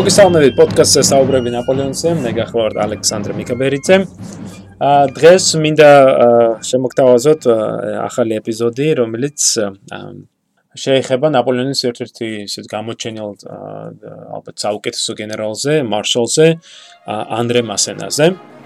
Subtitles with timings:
[0.00, 3.96] მოგესალმებით პოდკასტზე საუბრები ნაპოლეონზე, მე გახლავართ ალექსანდრე მიკაბერიძე.
[4.80, 5.90] აა დღეს მინდა
[6.64, 7.48] შემოგთავაზოთ
[8.06, 9.44] ახალი ეპიზოდი, რომელიც
[10.84, 13.30] შეეხება ნაპოლეონის ერთ-ერთი ისეთ გამოჩენილ
[14.40, 16.48] ალბათ საუკეთესო გენერალზე, მარშალზე,
[17.36, 18.26] ანდრე მასენაზე.
[18.30, 18.59] ათაშუდა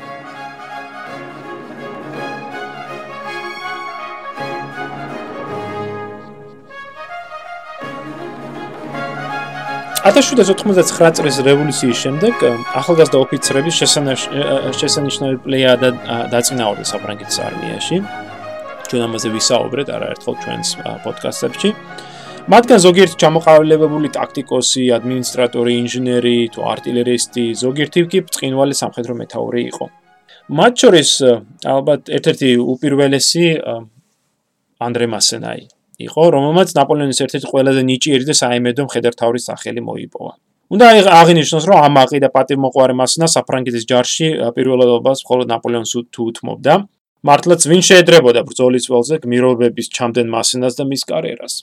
[10.04, 12.42] 1799 წლის რევოლუციის შემდეგ
[12.76, 15.70] ახალგაზრდა ოფიცრები შესანიშნავი პლეია
[16.28, 17.96] დაწინაურდა საფრანგეთის არმიაში.
[18.84, 20.68] ჩვენ ამაზე ვისაუბრეთ არაერთხელ ჩვენს
[21.04, 21.70] პოდკასტებში.
[22.52, 29.86] მათგან ზოგიერთი ჩამოყალიბებული ტაქტიკოსი, ადმინისტრატორი, ინჟინერი, თუ артиლერისტი, ზოგიერთი კი წყინვალე სამხედრო მეთაური იყო.
[30.52, 31.10] მათ შორის
[31.64, 33.44] ალბათ ერთ-ერთი უპირველესი
[34.84, 35.62] ანდრე მასენაი
[35.98, 40.32] იყო, რომელმაც ნაპოლეონის ერთ-ერთი ყველაზე ნიჭიერი და საიმედო მხედართავრის სახელი მოიპოვა.
[40.74, 40.84] უნდა
[41.20, 46.74] აღინიშნოს, რომ ამაყი და პატიმოყვარე მასნა საფრანგეთის ჯარში პირველადობას მხოლოდ ნაპოლეონს თუ უთმობდა.
[47.24, 51.54] მართლაც ვინ შეედრებოდა ბრძოლის ველზე გმირობების ჩამდენ მასნას და მის კარიერას.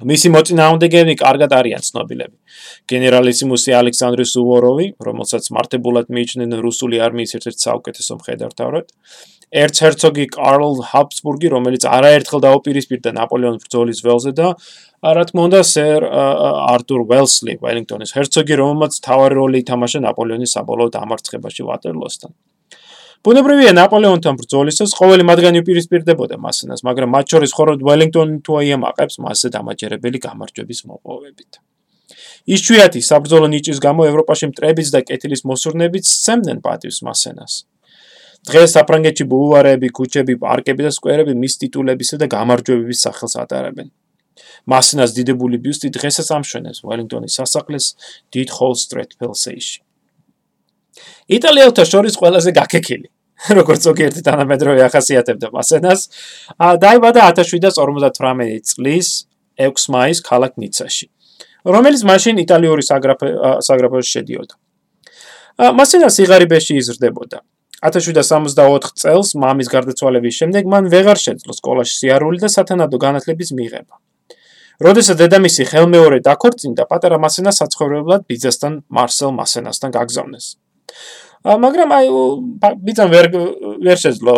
[0.00, 2.36] მისი მოწინააღმდეგენი კარგად არიან ცნობილები.
[2.90, 8.86] გენერალისიმუსი ალექსანდრე სუვოროვი, რომელსაც მარტებულად მიიჩნევენ რუსული არმიის ერთ-ერთ საუკეთესო მხედართავად,
[9.52, 14.54] ერცჰერცოგი კარლ ჰაბსბურგი, რომელიც არაერთხელ დაუპირისპირდა ნაპოლეონის ბრძოლის ველზე და
[15.04, 16.06] რა თქმა უნდა სერ
[16.72, 22.32] არტურ ველსლი, ველინგტონის ჰერცოგი, რომელმაც მთავარი როლი ითამაშა ნაპოლეონის საბოლოო დამარცხებაში ვატერლოსთან.
[23.22, 29.48] ბუნებრივია ნაპოლეონთან ბრძოლისას ყოველი მათგანი უპირისპირდებოდა მასენას, მაგრამ მათ შორის მხოლოდ ველინგტონი თუ აიამაყებს მასზე
[29.56, 31.52] დამაჯერებელი გამარჯვების მოპოვებით.
[32.50, 37.52] იშვიათი საბრძოლო ნიჭის გამო ევროპაში მტრებიც და კეთილის მოსურნებიც სცემდნენ პატივს მასენას.
[38.48, 43.88] დღეს საფრანგეთში ბულვარები, ქუჩები, პარკები და სკვერები მის ტიტულებისა და გამარჯვებების სახელს ატარებენ.
[44.66, 47.86] მასნას დიდებული ბიუსტი დღესაც ამშვენებს ველინგტონის სასახლეს
[48.34, 49.78] დიდ ჰოლ სტრიტ პელსეიში.
[51.36, 53.08] იტალიელთა შორის ყველაზე გაკეკილი,
[53.58, 56.00] როგორც ზოგიერთი თანამედროვე ახასიათებდა მასენას,
[56.82, 59.08] დაიბადა 1758 წლის
[59.58, 61.06] 6 მაისს ქალაქ ნიცაში,
[61.66, 64.54] რომელიც მაშინ იტალიური საგრაფოში შედიოდა.
[65.78, 67.38] მასენას სიღარიბეში იზრდებოდა.
[67.82, 73.94] 1764 წელს მამის გარდაცვალების შემდეგ მან ვეღარ შეძლო სკოლაში სიარული და სათანადო განათლების მიღება.
[74.82, 80.46] როდესაც დედამისი ხელმეორე დაქორწინდა, პატარა მასენა საცხოვრებლად ბიძასთან მარსელ მასენასთან გაგზავნეს.
[81.42, 82.06] მაგრამ აი
[82.86, 83.26] ბიძამ ვერ
[83.82, 84.34] ვერ შეძლო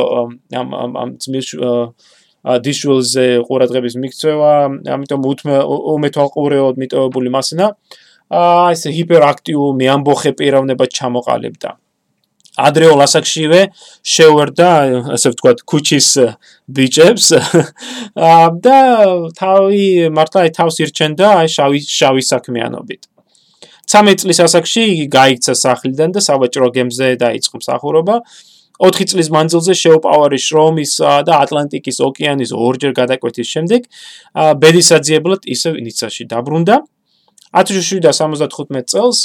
[0.57, 0.69] ამ
[1.05, 1.49] ამ ძმის
[2.65, 4.53] დიშულზე ყურადღების მიქცევა,
[4.97, 5.21] ამიტომ
[5.97, 7.67] უმეთვალყურეოდ მიტოვებული მასენა
[8.33, 11.71] აი ეს ჰიპერაქტიულ მეამბოხე პიროვნება ჩამოყალიბდა.
[12.55, 13.61] ადრეულ ასაკშივე
[14.07, 14.69] შეუერდა
[15.17, 16.09] ასე ვთქვათ ქუჩის
[16.71, 17.27] ბიჭებს.
[18.65, 18.79] და
[19.35, 23.03] თავი მართლა თავს ირჩენდა აი შავი შავი საქმიანობით.
[23.91, 28.17] 13 წლის ასაკში იგი გაიქცა სახლიდან და სავაჭრო გემზე დაიწყო მსახურობა.
[28.79, 30.93] 4 წლის მანძილზე შეუპოვარი შრომის
[31.27, 33.87] და ატლანტიკის ოკეანის ორჯერ გადაკვეთის შემდეგ
[34.63, 36.77] ბედისაძიებლად ისევ ნიცაში დაბრუნდა.
[37.55, 39.19] 1775 წელს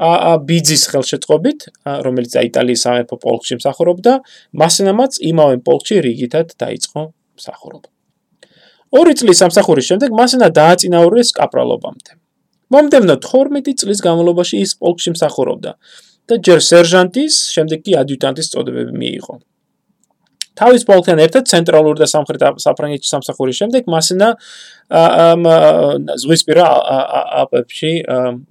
[0.00, 1.66] ბიძის ხელშეწყობით,
[2.06, 4.12] რომელიც იტალიის სამეფო პოლკში მსახურობდა,
[4.56, 7.02] მასენამაც იმავე პოლკში რიგითად დაიწყო
[7.36, 7.88] მსახურობა.
[8.96, 12.16] ორი წლის სამსახურის შემდეგ მასენა დააწინაურეს კაპრალობამდე.
[12.72, 15.72] მომდევნო 12 წლის განმავლობაში ის პოლკში მსახურობდა
[16.30, 19.34] და ჯერ სერჟანტის, შემდეგ კი ადიუტანტის წოდებები მიიღო.
[20.60, 24.28] თავის პოლკთან ერთად ცენტრალურ და სამხრეთ საფრანგეთის სამსახურის შემდეგ მასენა
[24.90, 25.48] ამ
[26.24, 26.66] ზღვისპირა
[27.44, 27.92] აპებში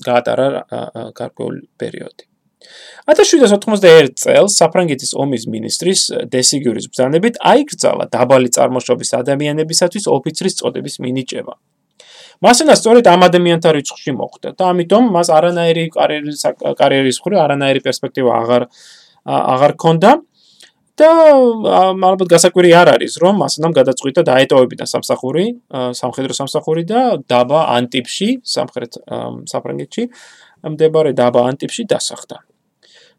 [0.08, 0.50] გაატარა
[1.20, 2.30] გარკვეული პერიოდი.
[3.10, 6.02] 1791 წელს საფრანგეთის ომის მინისტრის
[6.34, 11.54] დესიგურის ბრძანებით აიკრძალა დაბალი წარმოშობის ადამიანებისათვის ოფიცრის წოდების მინიჭება.
[12.46, 16.44] მასენა სწორედ ამ ადამიანთა რიცხვში მოხვდა და ამიტომ მას არანაირი კარიერის
[16.80, 18.64] კარიერის მხრივ არანაირი პერსპექტივა აღარ
[19.26, 20.12] აღარ ქონდა.
[21.00, 21.10] და
[22.10, 25.46] ალბათ გასაკვირი არ არის, რომ მასნამ გადაწყვიტა დაეტოვებინა სამსახური,
[26.02, 27.02] სამხედრო სამსახური და
[27.32, 29.00] დაბა ანტიპში, სამხრეთ
[29.52, 30.04] საფრანგეთში,
[30.76, 32.44] მდებარე დაბა ანტიპში დასახდა.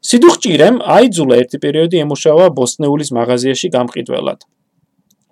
[0.01, 4.41] სიდუხჭირემ აიძულა ერთი პერიოდი ემუშავა ბოსტნეულის მაღაზიაში გამყიდველად.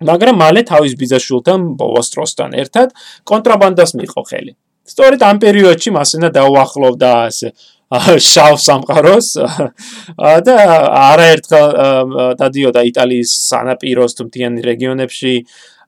[0.09, 2.93] მაგრამ მალე თავის ბიძაშვილთან ბოვასტროსთან ერთად
[3.29, 4.53] კონტრაბანდას მიიღო ხელი.
[4.89, 7.47] სწორედ ამ პერიოდში მასენა დაუახლოვდა ასე
[7.89, 9.27] შავ სამყაროს
[10.45, 10.55] და
[10.99, 11.71] არაერთხელ
[12.37, 15.33] დადიოდა იტალიის სანაპიროს თუ მთიანი რეგიონებში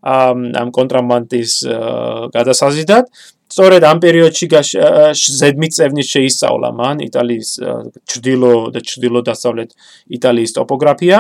[0.01, 1.53] ამ კონტრაბანდის
[2.33, 3.05] გადასაზიდად.
[3.51, 4.47] სწორედ ამ პერიოდში
[5.19, 7.49] ზედმიწევნის შეისწავლა მან იტალიის
[8.07, 9.75] ჭრდილო და ჭრდილო-დასავლეთ
[10.17, 11.19] იტალიის ტოპოგრაფია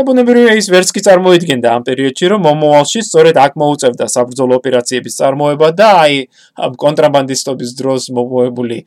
[0.00, 5.16] და ბუნებრივია ის ვერც კი წარმოიდგენდა ამ პერიოდში, რომ მომოვალში სწორედ აქ მოუწევდა საბრძოლო ოპერაციების
[5.20, 6.16] წარმოება და აი
[6.56, 8.78] ამ კონტრაბანდისტობის დროს მოგვებული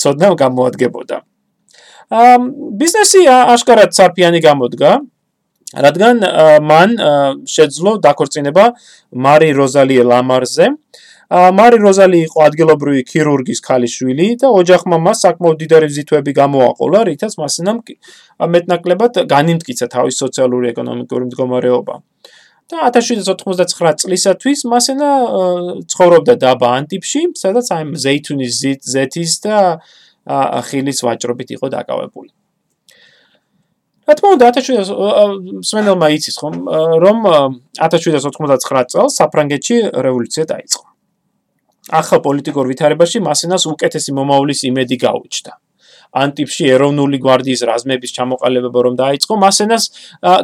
[0.00, 1.16] ცოდნა გამოადგებოდა.
[2.08, 2.40] ამ
[2.80, 4.90] ბიზნესი აშკარად სარფიანი გამოდგა,
[5.84, 6.16] რადგან
[6.70, 6.90] მან
[7.44, 8.64] შეძლო დაქორწინება
[9.12, 10.66] მარი როზალი ლამარზე,
[11.30, 17.78] მარი როზალი იყო ადგილობრივი ქირურგის ქალიშვილი და ოჯახმა მას საკმაოდ დიდარი ვიზიტვები გამოაყოლა, რითაც მასინამ
[18.54, 21.94] მეტნაკლებად განიმტკიცა თავის სოციალური ეკონომიკური მდგომარეობა.
[22.66, 25.10] და 1799 წლისათვის მასენა
[25.86, 28.58] ცხოვრობდა დაბა ანტიპში, სადაც აი ზეითუნის
[28.94, 29.58] ზეთის და
[30.66, 32.30] ხილის ვაჭრობით იყო დაკავებული.
[34.06, 36.54] რა თქმა უნდა 1700 სმენელმა იცის ხომ
[37.02, 37.18] რომ
[37.78, 39.76] 1799 წელს საფრანგეთში
[40.06, 40.85] რევოლუცია დაიწყო.
[41.90, 45.52] ახალ პოლიტიკურ ვითარებაში მასენას უკეთესი მომავლის იმედი გაუჩნდა.
[46.16, 49.84] ანტიპში ეროვნული გვარდიის რაზმების ჩამოყალიბება რომ დაიწყო, მასენას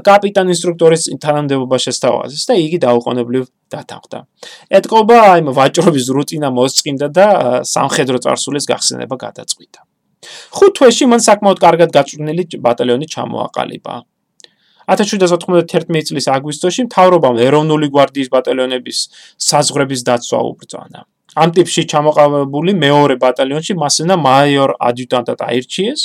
[0.06, 4.18] კაპიტან ინსტრუქტორის თანამდებობა შესთავაზეს და იგი დაუყოვნებლივ დათანხმდა.
[4.78, 7.26] ეთყობა აი ვაჭრობის რუტინა მოსწინდა და
[7.64, 9.80] სამხედრო წარსულის გახსენება გადაწყვიტა.
[10.56, 13.94] ხუთ თვეში მან საკმაოდ კარგად გაწვრთნილი ბატალიონი ჩამოაყალიბა.
[14.92, 18.98] 1791 წლის აგვისტოში მთავრობამ ეროვნული გვარდიის ბატალიონების
[19.38, 21.00] საზღვრების დაცვა უბრძანა.
[21.32, 26.00] ამ ტიპში ჩამოყალიბებული მეორე ბატალიონში მასენა მაიორ ადიუტანტად აირჩიეს.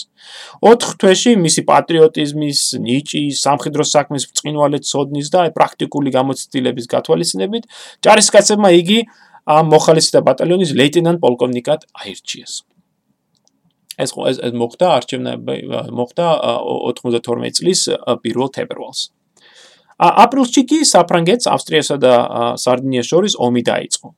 [0.63, 7.63] 4 თვეში მისი პატრიოტიზმის, ნიჭის, სამხედრო საქმის ბრწყინვალე ცოდნის და პრაქტიკული გამოცდილების გათვალისწინებით
[8.07, 8.99] ჯარისკაცებმა იგი
[9.47, 12.53] ამ მოხალისეთა ბატალიონის ლეიტენანტ პოლკოვნიკად აირჩიეს.
[13.97, 15.55] ეს ეს მოხდა არჩევნები
[15.99, 16.25] მოხდა
[17.01, 17.79] 92 წლის
[18.15, 19.11] 1 თებერვალს.
[19.97, 22.13] აპრილში კი საფრანგეთს, ავსტრიასა და
[22.61, 24.13] სარდინიას შორის ომი დაიწყო.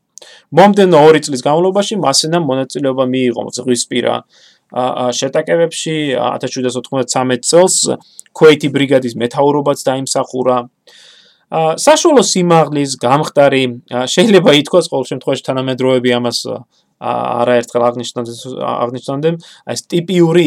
[0.59, 4.15] მომდენო 2 წლის განმავლობაში მასენამ მონაწილეობა მიიღო ზღვისპირა
[5.19, 7.77] შეტაკებებში 1793 წელს
[8.37, 10.57] ქუეითი ბრიგადის მეთაურობაც დაიმსახურა.
[11.49, 16.45] საშუალო სიმაღლის გამხდარი შეიძლება ითქვას ყოველ შემთხვევაში თანამედროვეები ამას
[16.99, 18.37] არაერთხელ აღნიშნავდნენ
[18.69, 19.35] აღნიშნავდნენ
[19.73, 20.43] ეს ტიპიური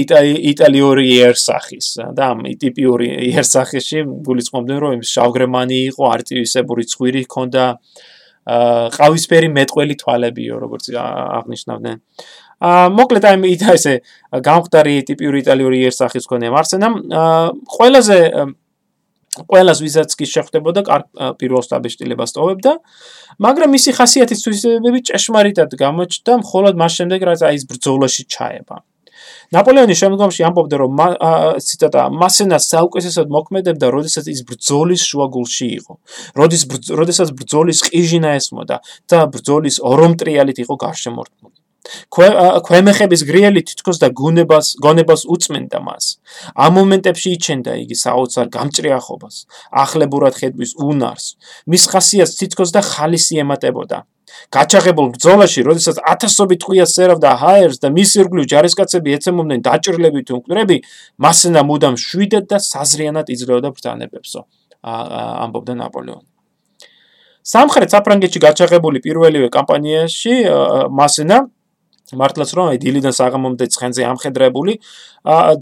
[0.53, 7.65] იტალიური იერსახის და ამ ტიპიური იერსახიში გულისხმობდნენ რომ შავგრემანი იყო არტივისებური ცხვირი ჰქონდა
[8.47, 11.99] ყავისფერი მეტყველი თვალებიო, როგორც აღნიშნავდნენ.
[12.63, 13.95] აა მოკლედ აი იდა ესე
[14.31, 16.95] გამხდარი ტიპიური იტალიური იერსახის ქონია მარსენამ.
[17.11, 18.19] აა ყველაზე
[19.33, 20.81] ყველას ვიზაც კი შეხვდებოდა
[21.41, 22.73] პირველ სტაბიშტილებას ტოვებდა,
[23.41, 28.77] მაგრამ მისი ხასიათის თვისებები ჭეშმარიტად გამოჩნდა მხოლოდ მას შემდეგ, რაც აი ეს ბრძოლაში ჩაება.
[29.55, 30.93] ნაპოლეონი შემდგომში ამბობდა, რომ
[31.67, 35.95] ციტატა, მასენა საუკეთესოდ მოქმედებდა, როდესაც ის ბრძოლის შუაგულში იყო.
[36.39, 36.63] როდის
[37.01, 38.77] როდესაც ბრძოლის ყიჟინა ესმოდა
[39.09, 41.57] და ბრძოლის ორომტრიალით იყო გარშემორტყმული.
[42.67, 46.05] ქვემეხების გრიელი თითქოს და გუნებას გონებას უწმენდა მას.
[46.55, 49.37] ამ მომენტებში იჩენდა იგი საოცარ გამჭრიახობას,
[49.85, 51.27] ახლებურად ხედვის უნარს.
[51.67, 54.07] მის ხასიათს თითქოს და ხალისი ემატებოდა.
[54.53, 60.77] გაჩაღებულ ბრძოლაში, როდესაც ათასობით ტყვია სერავდა ჰაერს და მის ირგვლივ ჯარისკაცები ეცემოდნენ დაჭრილებით უნკრები,
[61.23, 64.41] მასენა მუდამ შვიდად და საზრიანად იძლეოდა ბრძანებებსო.
[64.83, 66.27] ამბობდა ნაპოლეონი.
[67.43, 70.35] სამხრეთ საფრანგეთში გაჩაღებული პირველივე კამპანიაში
[70.95, 71.39] მასენა
[72.13, 74.73] მართლაც რომ აი დილიდან საღამომდე ცხენზე ამხედრებული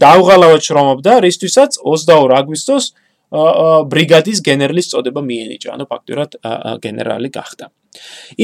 [0.03, 2.85] დაუღალავად შრომობდა რისთვისაც 22 აგვისტოს
[3.31, 6.35] ბრიგადის გენერლის წოდება მიენიჭა, ანუ ფაქტურად
[6.83, 7.71] გენერალი გახდა.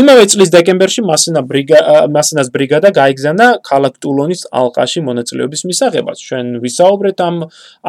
[0.01, 1.80] იმავე წლის დეკემბერში მასენა ბრიგა
[2.16, 6.18] მასენას ბრიგადა გაიგზავნა ქალაქ ტულონის ალყაში მონაწილეობის მისაღებად.
[6.27, 7.36] ჩვენ ვისაუბრეთ ამ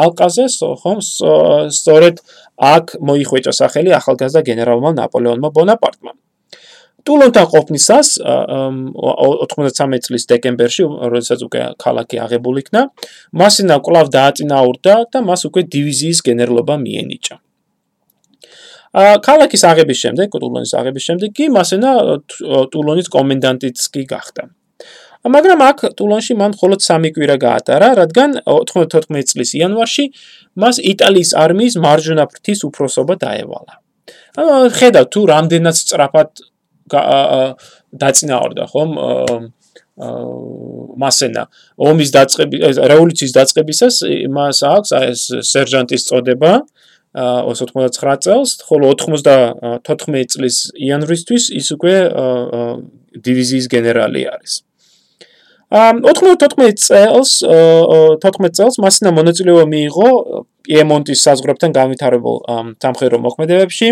[0.04, 0.44] ალყაზე,
[0.82, 0.98] ხომ?
[1.78, 2.22] სწორედ
[2.74, 6.12] აქ მოიხვეჭა სახელი ახალგაზრდა გენერალმა ნაპოლეონმა ბონაპარტმა.
[7.08, 10.84] ტულონთან ყოფნისას 93 წლის დეკემბერში,
[11.14, 12.82] როდესაც უკვე ქალაქი აღებული იქნა,
[13.32, 17.47] მასინა კლავ დააწინაურდა და მას უკვე დივიზიის გენერლობა მიენიჭა.
[19.24, 21.90] ქალაქის აღების შემდეგ, ტულონის აღების შემდეგ კი მასენა
[22.72, 24.48] ტულონის კომენდანტიც კი გახდა.
[25.28, 30.04] მაგრამ აქ ტულონში მან მხოლოდ 3 კვირა გაატარა, რადგან 94 წლის იანვარში
[30.62, 33.74] მას იტალიის არმიის მარჯვენა ფრთის უფროსობა დაევალა.
[34.38, 36.30] ანუ ხედავ თუ რამდენად სწრაფად
[37.98, 38.90] დაწინაურდა ხომ
[41.02, 41.42] მასენა
[41.88, 43.94] ომის დაწყების რევოლუციის დაწყებისას
[44.30, 46.52] მას აქვს ეს სერჟანტის წოდება
[47.18, 51.94] 99 წელს, ხოლო 94 წლის იანვრისთვის ის უკვე
[53.26, 54.52] დივიზიის გენერალი არის.
[55.68, 60.08] ამ 94 წელს 14 წელს მასინა მონაწილეობა მიიღო
[60.64, 62.36] პიემონტის საზღვრებთან განვითარებულ
[62.82, 63.88] სამხედრო მოქმედებებში.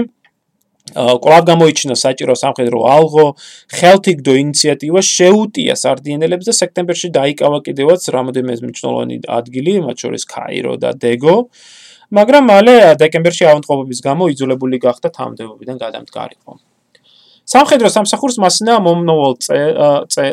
[0.96, 3.26] კვლავ გამოიჩინა საჭირო სამხედრო ალღო,
[3.74, 10.94] ხელთიგდო ინიციატივა შეუტია სარდინელებს და სექტემბერში დაიკავა კიდევაც რამოდენიმე მნიშვნელოვანი ადგილი, მათ შორის კაირო და
[10.94, 11.36] დეგო.
[12.14, 16.52] მაგრამ მალე დეკემბერში ავადმყოფობის გამო იძულებული გახდა თანამდებობიდან გადამდგარიყო.
[17.46, 19.34] სამხედრო სამსახურს მასინა მომნოვალ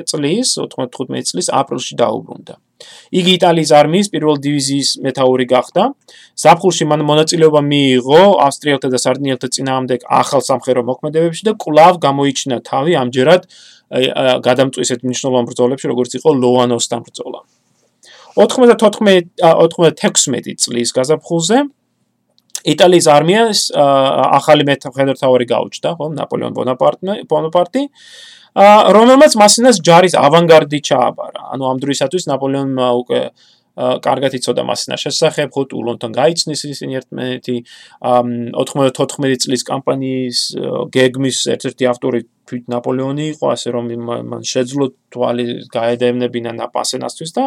[0.09, 2.55] წლის 95 წლის აპრილში დაუბრუნდა.
[3.13, 5.83] იგი იტალიის არმიის პირველ დივიზიის მეთაური გახდა.
[6.43, 12.93] ზაფხულში მან მონაწილეობა მიიღო ავსტრიელთა და სარდინიელთა წინააღმდეგ ახალ სამხედრო მოქმედებებში და კვლავ გამოიჩინა თავი
[13.03, 13.41] ამჯერად
[14.47, 17.39] გადამწვისეთ მნიშვნელოვან ბრძოლებში, როგორც იყო ლოანოსთან ბრძოლა.
[18.35, 21.57] 94 96 წლის გაზაფხულზე
[22.63, 26.53] იტალიის არმიას ახალი მეთაური გაუჩნდა, ხო, ნაპოლეონ
[27.29, 27.83] ბონაპარტი.
[28.53, 31.41] რომელმაც მასინას ჯარის ავანგარდი ჩააბარა.
[31.53, 33.19] ანუ ამ დროისათვის ნაპოლეონმა უკვე
[33.73, 37.55] კარგად იცოდა მასინა შესახებ, ხო ტულონთან გაიცნის ისინი ერთმანეთი.
[38.53, 40.39] 94 წლის კამპანიის
[40.93, 42.19] გეგმის ერთ-ერთი ავტორი
[42.49, 47.43] თვით ნაპოლეონი იყო, ასე რომ მან შეძლო თვალი გაედევნებინა ნაპასენასთვის და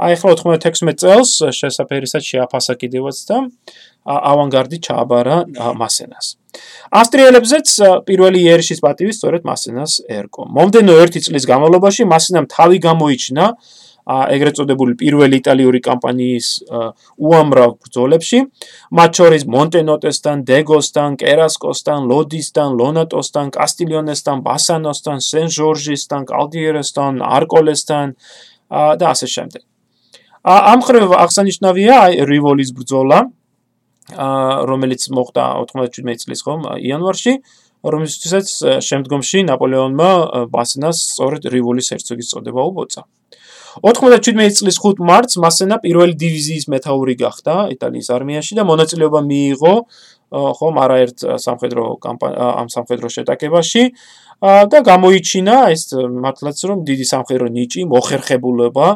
[0.00, 3.36] აი ახლა 96 წელს შესაძფერისად შეაფასა კიდევაც და
[4.06, 5.36] ავანგარდი ჩააბარა
[5.76, 6.26] მასენას.
[6.90, 7.68] ავსტრიელებზეც
[8.08, 10.46] პირველი ერიშის პატივი სწორედ მასენას ერკო.
[10.56, 13.44] მომდენო 1 წლის განმავლობაში მასენამ თავი გამოიჩინა
[14.08, 16.46] ეგრეთ წოდებული პირველი იტალიური კამპანიის
[17.20, 18.38] უამრავ ბრძოლებში,
[18.96, 28.06] მათ შორის მონტენოტესთან, დეგოსთან, კერასკოსთან, ლოდისთან, ლონატოსთან, კასტილიონესთან, ბასანოსთან, სენ-ჟორჟისთან, კალდიერესთან, არკოლესთან
[29.00, 29.62] და ასე შემდეგ.
[30.40, 33.28] ამ ხრევ აღსანიშნავია რივოლის ბრძოლა,
[34.70, 37.32] რომელიც მოხდა 97 წლის ხომ იანვარში,
[37.84, 38.48] რომელსაც
[38.84, 40.10] შემდგომში ნაპოლეონმა
[40.52, 43.04] ბასნას სწორედ რივოლის hercogs წოდება უბოცა.
[43.82, 49.74] 97 წლის 5 მარტს მასენა პირველი დივიზიის მეთაური გახდა იტალიის არმიაში და მონაწილეობა მიიღო
[50.30, 53.84] ხომ არაერთ სამხედრო ამ სამხედრო შეტაკებაში
[54.40, 58.88] და გამოიჩინა ეს მართლაც რომ დიდი სამხედრო ნიჭი, მოხერხებულობა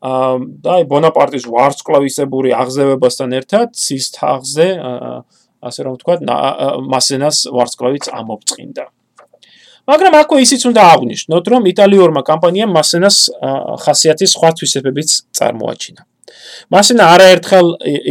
[0.00, 4.68] და აი ბონაპარტის ვარსკვლავისებური აღზევებასთან ერთად ცის თაღზე
[5.60, 6.14] ასე რომ ვთქვა
[6.88, 8.84] მასენას ვარსკვლავიც ამობწყინდა.
[9.88, 13.16] მაგრამ აქვე ისიც უნდა აღვნიშნოთ, რომ იტალიურმა კამპანიამ მასენას
[13.84, 16.02] ხასიათის სხვა თვისებებიც წარმოაჩინა.
[16.70, 17.66] მასენა არაერთხელ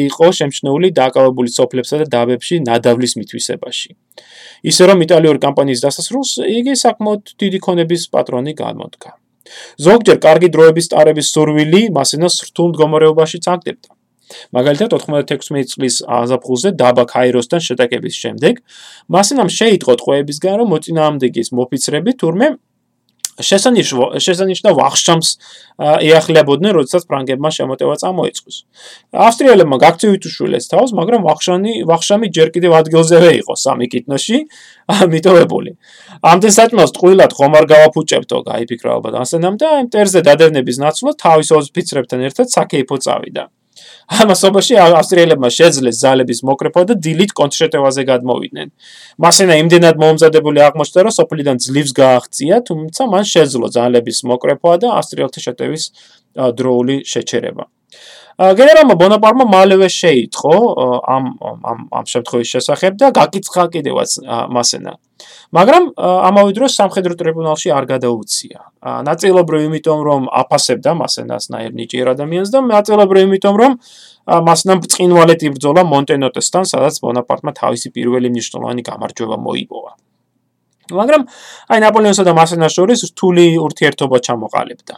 [0.10, 3.90] იყო შემჩნეული დაკავებული სოფლებსა და დაბებში ნადავლის მithვისებაში.
[4.70, 9.12] ისე რომ იტალიური კამპანიის დასასრულს იგი საკმაოდ დიდი ქონების პატრონი გამოდგა.
[9.86, 13.90] ზოგჯერ კარგი დროების ტარების სურვილი მასენას რთულ მდგომარეობაში წაგდებდა.
[14.56, 18.64] მაგალითად 96 წლის აზაფხულზე დაბა ქაიროსთან შეტაკების შემდეგ
[19.18, 22.50] მასენამ შეიტყო ტყვეებისგან რომ მოწინააღმდეგის მოფიცრები თურმე
[23.40, 25.30] შესანიშნავ შესანიშნავ ვახშამს
[25.80, 28.56] ეახლებოდნენ, როდესაც ფრანგებმა შემოტევა წამოიწყოს.
[29.16, 34.38] ავსტრიელებმა გაქცევით უშულეს თავს, მაგრამ ვახშანი ვახშამი ჯერ კიდევ ადგილზევე იყო სამი კითნოში
[35.14, 35.72] მიტოვებული.
[36.20, 41.50] ამდენ საჭმელს ტყუილად ხომ არ გავაფუჭებთო, გაიფიქრა ალბათ ასენამ და იმ ტერზე დადევნების ნაცვლად თავის
[41.56, 43.44] ოფიცრებთან ერთად საქეიფო წავიდა.
[44.10, 48.68] ამასობაში ავსტრიელებმა შეძლეს ზალების მოკრეფა და დილით კონტრშეტევაზე გადმოვიდნენ.
[49.22, 55.40] მასენა იმდენად მომზადებული აღმოჩნდა, რომ სოფლიდან ძლივს გააღწია, თუმცა მან შეძლო ზალების მოკრეფა და ავსტრიელთა
[55.46, 55.84] შეტევის
[56.58, 57.64] დროული შეჩერება.
[58.40, 60.54] გენერალმა ბონაპარტმა მალევე შეიტყო
[61.16, 64.12] ამ ამ ამ შემთხვევის შესახებ და გაკიცხა კიდევაც
[64.56, 64.94] მასენა.
[65.52, 68.60] მაგრამ ამავე დროს სამხედრო ტრიბუნალში არ გადაუცია.
[69.10, 73.72] ნაწილობრივ იმიტომ რომ აფასებდა მასენას ნაერ ნიჭიერ ადამიანს და ნაწილობრივ იმიტომ რომ
[74.48, 79.92] მასნამ წინვალეთ იბრძოლა მონტენოტესთან, სადაც ბონაპარტმა თავისი პირველი მნიშვნელოვანი გამარჯვება მოიპოვა.
[80.96, 81.22] მაგრამ
[81.70, 84.96] აი ნაპოლეონსა და მასენას შორის რთული ურთიერთობა ჩამოყალიბდა.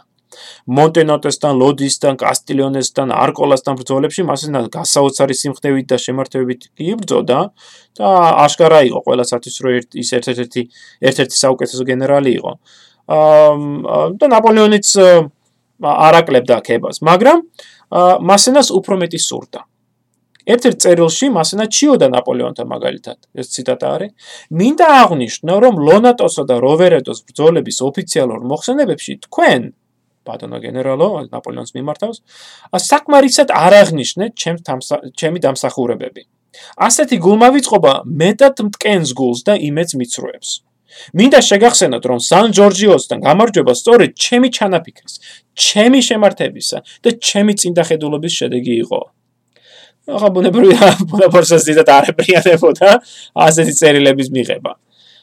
[0.78, 7.40] მონტენოტესთან, ლოდისთან, კასტილიონესთან, არკოლასთან ბრძოლებში მასენა გასაოცარი სიმხნევით და შემართებით იბრძოდა
[7.98, 8.08] და
[8.46, 9.72] აშკარა იყო ყველასათვის რომ
[10.02, 10.62] ის ერთ-ერთი
[11.08, 12.52] ერთ-ერთი საუკეთესო გენერალი იყო.
[13.12, 14.88] აა და ნაპოლეონიც
[15.82, 17.38] არაკლებდა ქებას, მაგრამ
[18.22, 19.66] მასენას უფრო მეტი სურდა.
[20.42, 24.10] ერთ-ერთ წერილში მასენა ჩიოდა ნაპოლეონთან მაგალითად, ეს ციტატა არის.
[24.50, 29.60] მინდა აღვნიშნო, რომ ლონატოსო და როვერეტოს ბრძოლების ოფიციალურ მოხსენებებში თქვენ
[30.26, 32.18] ბატონო გენერალო ნაპოლეონს მიმართავს.
[32.90, 36.22] საკმარისად არ აღნიშნეთ ჩემს ჩემი დამსახურებები.
[36.76, 40.50] ასეთი გულმავიწყობა მეტად მტკენს გულს და იმედს მიცრუებს
[41.16, 45.14] მინდა შეგახსენოთ რომ სან ჯორჯიოსთან გამარჯვება სწორედ ჩემი ჩანაფიქრის
[45.66, 49.00] ჩემი შემართებისა და ჩემი წინდახედულობის შედეგი იყო.
[50.12, 52.88] ახლა ბუნებრივია ბუნებრივია ზედათ არებრიანებოდა
[53.46, 54.72] ასეთი წერილების მიღება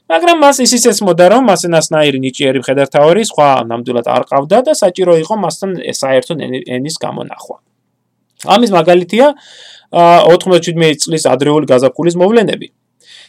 [0.10, 5.36] მაგრამ მას ისიც ესმოდა რომ მასენასნაირი ნიჭიერი მხედართავარი სხვა ნამდვილად არ ყავდა და საჭირო იყო
[5.44, 6.34] მასთან საერთო
[6.76, 7.58] ენის გამონახვა.
[8.56, 9.28] ამის მაგალითია
[9.94, 12.68] 97 წლის ადრეული გაზაფხულის მოვლენები.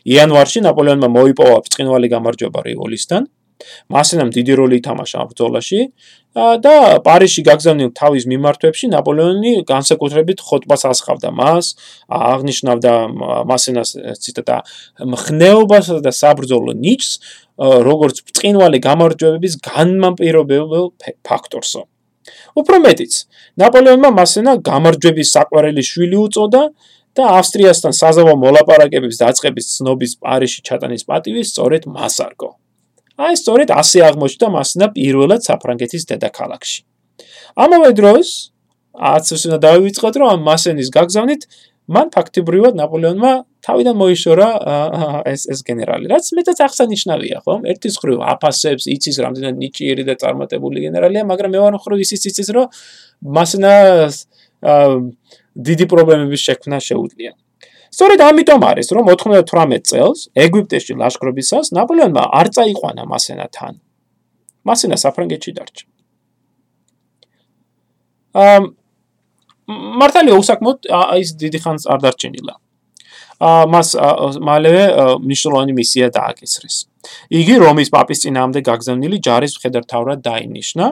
[0.08, 3.22] იანვარში ნაპოლეონმა მოიპოვა ბრწყინვალე გამარჯვება რივოლისთან.
[3.92, 5.80] მასენამ დიდი როლი ითამაშა ამ ბრძოლაში
[6.34, 11.74] და პარიზში გაგზავნილ თავის მიმართვებში ნაპოლეონი განსაკუთრებით ხოტბას ასხავდა მას,
[12.06, 12.92] აღნიშნავდა
[13.50, 13.90] მასენას
[14.22, 14.56] ციტატა
[15.10, 17.10] მხნეობას და საბრძოლო ნიჭს,
[17.58, 20.84] როგორც ბრწყინვალე გამარჯვებების განმაპირობებელ
[21.26, 21.82] ფაქტორსო.
[22.54, 23.12] უფრო მეტიც,
[23.58, 26.62] ნაპოლეონმა მასენა გამარჯვების საყვარელი შვილი უწოდა
[27.18, 32.59] და ავსტრიასთან საზავო მოლაპარაკებების დაწყების ცნობის პარიზში ჩატანის პატივი სწორედ მას არგო.
[33.20, 36.80] აი სწორედ ასე აღმოჩნდა მასენა პირველად საფრანგეთის დედაქალაქში.
[37.64, 38.28] ამავე დროს
[38.96, 41.42] აცს უნდა დავიწყოთ რომ მასენის გაგზავნით
[41.90, 43.32] მან ფაქტიბრიულად ნაპოლეონმა
[43.66, 44.48] თავიდან მოიშორა
[45.32, 46.06] ეს ეს გენერალი.
[46.12, 47.54] რაც მეტად აღსანიშნავია, ხო?
[47.72, 52.66] ერთის ხრივ აფასებს, იცის რამდენად ნიჭიერი და წარმატებული გენერალია, მაგრამ მეორე ხრივ ისიც იცის, რომ
[53.36, 53.74] მასნა
[55.68, 57.32] დიდი პრობლემების შექმნა შეუძლია.
[57.90, 63.72] სწორედ ამიტომ არის, რომ 98 წელს ეგვიპტეში ლაშქრობისას ნაპოლეონმა არ წაიყვანა მასენათან.
[64.66, 65.84] მასენა საფრანგეთში დარჩა.
[68.30, 68.62] ამ
[70.00, 70.78] მართალია უსაკმოდ
[71.22, 72.54] ის დიდი ხანს არ დარჩენილა.
[73.40, 73.96] ა მას
[74.48, 74.84] მალევე
[75.24, 76.76] მნიშვნელოვანი მისია დააკისრეს.
[77.32, 80.86] იგი რომის პაპის წინააღმდეგ გაგზავნილი ჯარის მხედართავრად დაინიშნა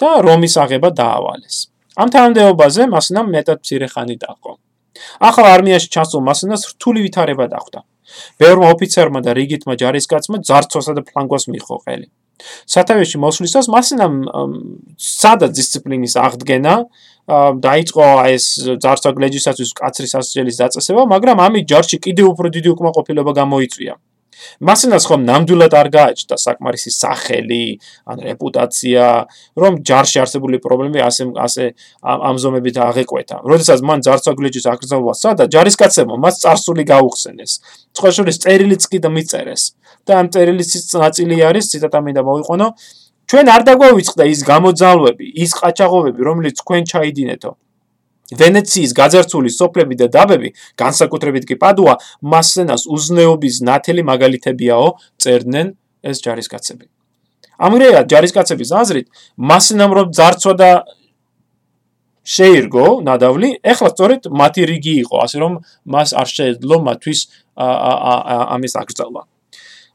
[0.00, 1.56] და რომის აღება დაავალეს.
[1.96, 4.52] ამ თანამდებობაზე მასნა მეტად მცირე ხანი დაყო.
[5.20, 7.80] ახალ არმიაში ჩასულ მასნას რთული ვითარება დახვდა.
[8.40, 12.08] ბევრმა ოფიცერმა და რიგითმა ჯარისკაცმა ძარცვასა და ფლანგოს მიიღო ყელი.
[12.68, 14.14] სათავეში მოსვლისას მასნამ
[15.00, 16.74] სადა დისციპლინის აღდგენა
[17.66, 18.44] დაიწყო ეს
[18.84, 23.94] ძარცვა გლეჯისათვის კაცრის ასჯელის დაწესება, მაგრამ ამით ჯარში კიდევ უფრო დიდი უკმაყოფილება გამოიწვია.
[24.60, 27.64] მასენას ხომ ნამდვილად არ გააჩნდა საკმარისი სახელი
[28.10, 29.04] ან რეპუტაცია,
[29.56, 31.64] რომ ჯარში არსებული პრობლემები ასე ასე
[32.02, 33.36] ამზომებით აღეკვეთა.
[33.50, 37.52] როდესაც მან ჯარცოგლიჯის აკრძალვა სადა ჯარისკაცებმა მას წარსული გაუხსენეს.
[37.96, 39.62] წყოშურის წერილიც კი დამიწერეს.
[40.06, 42.68] და ამ წერილის ნაწილი არის ციტატა მინდა მოვიყვანო.
[43.26, 47.50] ჩვენ არ დაგვაიწყდა ის გამოძალვები, ის ყაჩაღობები, რომლიც თქვენ ჩაიდინეთო.
[48.34, 54.88] ვენეციის გაძარცული სოფლები და დაბები, განსაკუთრებით კი პადუა, მასენას უზნეობის ნათელი მაგალითებიაო,
[55.22, 56.86] წერდნენ ეს ჯარისკაცები.
[57.56, 59.06] ამრეა ჯარისკაცების აზრით,
[59.38, 60.70] მასენამ რომ ძარცვა და
[62.26, 65.52] შეირგო ნადავლი, ეხლა სწორედ მათი რიგი იყო, ასე რომ
[65.86, 67.20] მას არ შეეძლო მათთვის
[67.56, 69.22] ამის აკრძალვა.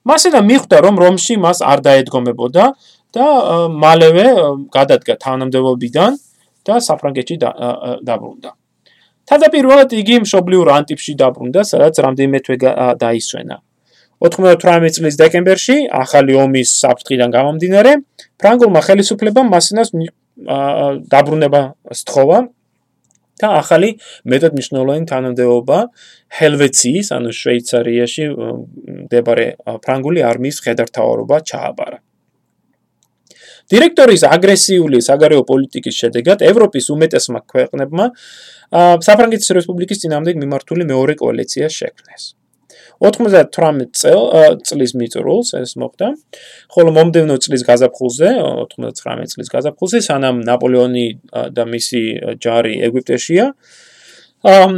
[0.07, 2.65] მასენა მიხვდა რომ რომში მას არ დაედგომებოდა
[3.13, 3.25] და
[3.83, 4.25] მალევე
[4.73, 6.11] გადადგა თანამდებობიდან
[6.67, 7.35] და საფრანგეთში
[8.09, 8.51] დაბრუნდა.
[9.31, 12.55] თავდაპირველად იგი მშობლიურ ანტიპში დაბრუნდა, სადაც რამდენიმე თვე
[13.01, 13.57] დაისვენა.
[14.21, 17.91] 98 წლის დეკემბერში, ახალი ომის საფრთხიდან გამომდინარე,
[18.37, 19.89] ფრანგულმა ხელისუფლებამ მასინას
[21.13, 21.61] დაბრუნება
[22.01, 22.39] სთხოვა
[23.41, 23.89] და ახალი
[24.29, 25.77] მეტად მნიშვნელოვანი თანამდებობა
[26.37, 28.23] ჰელვეციის, ანუ შვეიცარიაში
[29.09, 29.47] მდებარე
[29.81, 31.97] ფრანგული არმიის ხედართავობა ჩააბარა.
[33.71, 38.05] დირექტორის აგრესიული საგარეო პოლიტიკის შედეგად ევროპის უმეტესმა ქვეყნებმა
[39.07, 42.23] საფრანგეთის რესპუბლიკის წინააღმდეგ მიმართული მეორე კოალიცია შექმნეს.
[43.01, 46.07] 98 წლის მიწურულს ეს მოხდა,
[46.69, 48.29] ხოლო მომდევნო წლის გაზაფხულზე,
[48.75, 51.07] 99 წლის გაზაფხულზე, სანამ ნაპოლეონი
[51.55, 52.01] და მისი
[52.43, 53.45] ჯარი ეგვიპტეშია,
[54.45, 54.71] ამ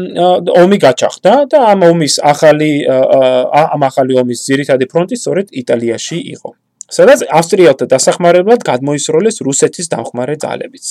[0.63, 6.51] ომი გაჩაღდა და ამ ომის ახალი ამ ახალი ომის ძირითადი ფრონტი სწორედ იტალიაში იყო.
[6.93, 10.85] სადაც ავსტრიელთა დასახმარებლად გადმოისროლეს რუსეთის დამხმარე ძალებიც.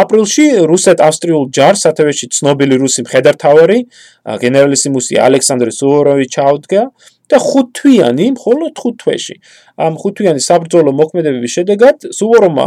[0.00, 3.78] აპრილში რუსეთ-ავსტრიულ ჯარს სათავეში ცნობილი რუსი მხედართავარი
[4.44, 6.82] გენერალისიმუსი ალექსანდრე სუვოროვი ჩაუდგა
[7.30, 9.36] და ხუთთვიანი, მხოლოდ ხუთ თვეში.
[9.78, 12.66] ამ ხუთთვიანი საბრძოლო მოქმედებების შედეგად სუვოროვმა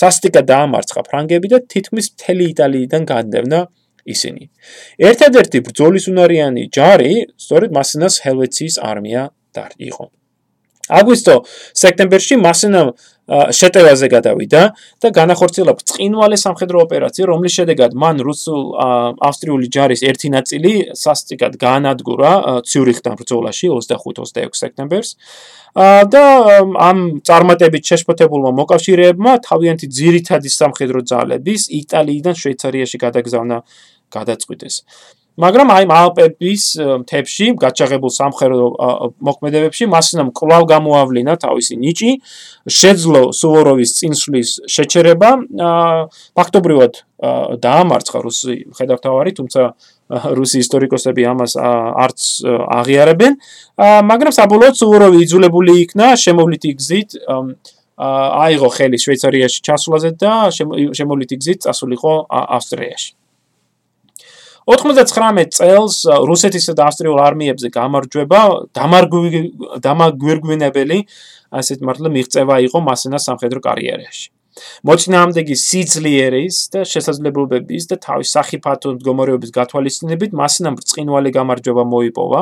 [0.00, 3.58] სასტიკა დაამარცხა ფრანგები და თითქმის მთელი იტალიიდან გადნევნა
[4.14, 4.42] ისინი.
[4.98, 9.22] ერთადერთი ბრძოლის უნარიანი ჯარი სწორედ მასინას ჰელვეციის არმია
[9.78, 10.04] იყო.
[10.98, 11.34] აგვისტო
[11.82, 12.82] სექტემბერში მასენა
[13.30, 14.62] შეტევაზე გადავიდა
[15.02, 18.62] და განახორციელა ბრწყინვალე სამხედრო ოპერაცია, რომლის შედეგად მან რუსულ
[19.22, 22.32] ავსტრიული ჯარის ერთი ნაწილი სასტიკად გაანადგურა
[22.66, 25.14] ციურიხთან ბრძოლაში 25-26 სექტემბერს.
[26.10, 26.24] და
[26.82, 33.56] ამ წარმატებით შეშფოთებულმა მოკავშირეებმა თავიანთი ძირითადი სამხედრო ძალების იტალიიდან შვეიცარიაში გადაგზავნა
[34.10, 34.74] გადაწყვიტეს.
[35.40, 36.62] მაგრამ აი ალპების
[37.02, 38.66] მთებში გაჩაღებულ სამხედრო
[39.28, 42.10] მოქმედებებში მასნამ კლავ გამოავლინა თავისი ნიჭი
[42.80, 45.30] შეძლო სუვოროვის წინსვლის შეჩერება
[46.36, 46.92] ფაქტობრივად
[47.64, 49.62] დაამარცხა რუსი ხედავთავარი თუმცა
[50.10, 52.20] რუსი ისტორიკოსები ამას არც
[52.80, 53.32] აღიარებენ.
[54.10, 57.10] მაგრამ საბოლოოდ სუვოროვი იძულებული იქნა შემოვლითი გზით
[58.00, 60.32] აიღო ხელი შვეიცარიაში ჩასვლაზე და
[60.96, 63.19] შემოვლითი გზით წასულიყო ავსტრიაში
[64.70, 65.96] 99 წელს
[66.30, 68.40] რუსეთისა და ავსტრიულ არმიებზე გამარჯვება
[69.86, 70.98] დამაგვირგვინებელი
[71.60, 74.28] ასეთ მართლა მიღწევა იყო მასენას სამხედრო კარიერაში.
[74.86, 82.40] მოწინააღმდეგე სიძლიერის და შესაძლებლობების და თავის სახიფათო მდგომარეობის გათვალისწინებით მასენამ ბრწყინვალე გამარჯვება მოიპოვა.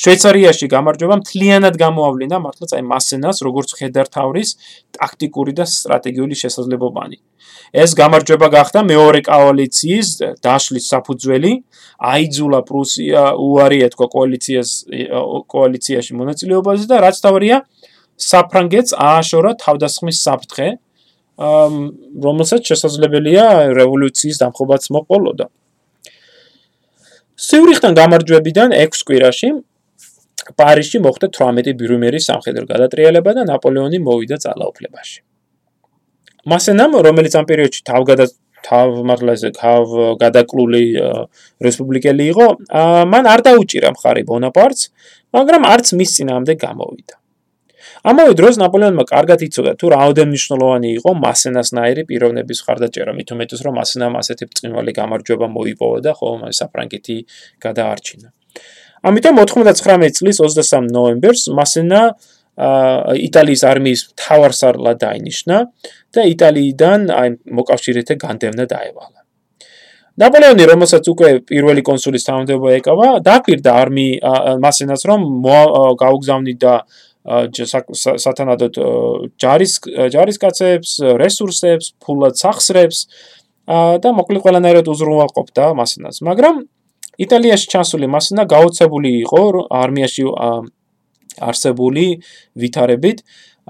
[0.00, 4.50] შვეიცარიაში გამარჯვება მთლიანად გამოავლინა მართლაც აი მასენას როგორც ხედართავრის
[4.96, 7.18] ტაქტიკური და სტრატეგიული შესაძლებლობანი.
[7.82, 10.08] ეს გამარჯვება გახდა მეორე კოალიციის
[10.40, 11.52] დაშლის საფუძველი,
[12.00, 14.70] აიძულა პრუსია უარი ეთქვა კოალიციას
[15.52, 17.56] კოალიციაში მონაწილეობაზე და რაც თავია
[18.16, 20.68] საფრანგეთს ააშორა თავდასხმის საფრთხე,
[22.24, 23.44] რომელსაც შესაძლებელია
[23.76, 25.46] რევოლუციის დამხობაც მოყოლოდა.
[27.40, 29.48] სივრიხთან გამარჯვებიდან 6 კვირაში
[30.60, 35.18] პარიზში მოხდა 18 ბრიუმერის სამხედრო გადატრიალება და ნაპოლეონი მოვიდა ძალაუფლებაში.
[36.50, 38.24] მასენამ, რომელიც ამ პერიოდში თავგადა
[38.64, 39.84] თავმართლაზე თავ
[40.20, 40.82] გადაკლული
[41.64, 42.46] რესპუბლიკელი იყო,
[43.12, 44.82] მან არ დაუჭირა მხარი ბონაპარტს,
[45.36, 47.14] მაგრამ არც მის წინამდე გამოვიდა.
[48.00, 53.74] ამავე დროს ნაპოლეონმა კარგად იცოდა თუ რაოდენ მნიშვნელოვანი იყო მასენასნაირი პიროვნების ხარდაჭერა, მით უმეტეს რომ
[53.80, 57.16] მასენამ ასეთი ბრწყინვალე გამარჯვება მოიპოვა და ხოლმე საფრანგეთი
[57.60, 58.28] გადაარჩინა.
[59.06, 62.02] ამიტომ 99 წლის 23 ნოემბერს მასენა
[62.60, 65.56] იტალიის არმიის მთავარსარლად დაინიშნა
[66.12, 69.20] და იტალიიდან აი მოკავშირეთა განდევნა დაევალა.
[70.20, 74.08] ნაპოლეონი, რომელსაც უკვე პირველი კონსულის თანამდებობა ეკავა, დაკვირდა არმი
[74.60, 75.20] მასენას რომ
[76.02, 76.72] გაუგზავნიდა
[78.24, 78.74] სათანადოდ
[79.40, 79.72] ჯარის
[80.12, 82.98] ჯარისკაცებს, რესურსებს, ფულად სახსრებს
[84.04, 86.20] და მოკლედ ყველანაირად უზრუნველყოფდა მასენას.
[86.26, 86.64] მაგრამ
[87.24, 89.42] იტალიაში ჩასული მასენა გაოცებული იყო
[89.80, 90.24] არმიაში
[91.40, 92.04] არსებული
[92.60, 93.18] ვითარებით,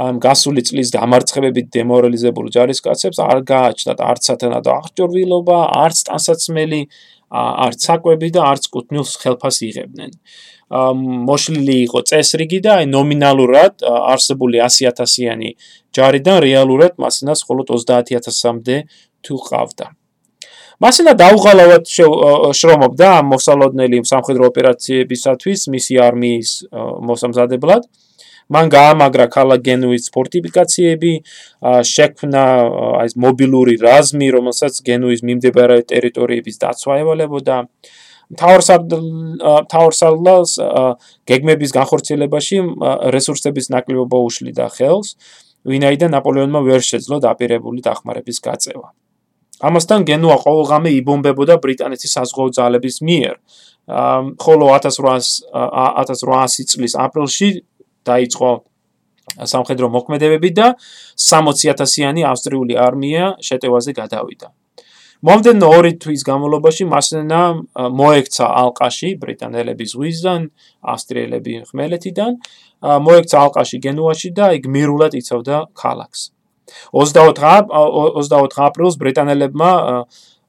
[0.00, 6.80] ამ გასული წლის დამარცხებებით დემორალიზებული ჯარისკაცებს არ გააჩნდათ არც სათანადო აღჭურვილობა, არც ტანსაცმელი,
[7.30, 10.10] არც საკვები და არც კუთვნილ ხელფას იღებდნენ.
[10.70, 15.50] მოშლილი იყო წესრიგი და აი ნომინალურად არსებული 100000-იანი
[15.98, 18.76] ჯარიდან რეალურად მასინას მხოლოდ 30000-მდე
[19.26, 19.86] თუ ყავდა.
[20.80, 21.90] მასინა დაუღალავად
[22.56, 26.52] შრომობდა ამ მოსალოდნელი სამხედრო ოპერაციებისათვის მისი არმიის
[27.08, 27.82] მოსამზადებლად.
[28.50, 31.12] მან გაამაგრა ქალაქ გენუის ფორტიფიკაციები,
[31.86, 32.44] შექმნა
[33.04, 37.56] ეს მობილური რაზმი, რომელსაც გენუის მიმდებარე ტერიტორიების დაცვა ევალებოდა.
[39.70, 40.52] თავარსალს
[41.30, 42.58] გეგმების განხორციელებაში
[43.14, 45.08] რესურსების ნაკლებობა უშლიდა ხელს,
[45.70, 48.88] ვინაიდან ნაპოლეონმა ვერ შეძლო დაპირებული დახმარების გაწევა.
[49.60, 53.34] ამასთან გენუა ყოველღამე იბომბებოდა ბრიტანეთის საზღვაო ძალების მიერ.
[54.40, 57.48] ხოლო 1800 1800 წლის აპრილში
[58.08, 58.50] დაიწყო
[59.52, 60.66] სამხედრო მოქმედებები და
[61.16, 64.48] 60000-იანი ავსტრიული არმია შეტევაზე გადავიდა.
[65.20, 67.40] მომდენო ორი თვის განმავლობაში მასენა
[68.00, 70.46] მოექცა ალყაში ბრიტანელების ზღვისგან,
[70.80, 72.32] ავსტრიელები ხმელეთიდან,
[73.06, 76.32] მოექცა ალყაში გენუაში და იქ მირულად იცავდა ქალაქს.
[76.92, 79.70] 24 24 აპრილს ბრიტანელებმა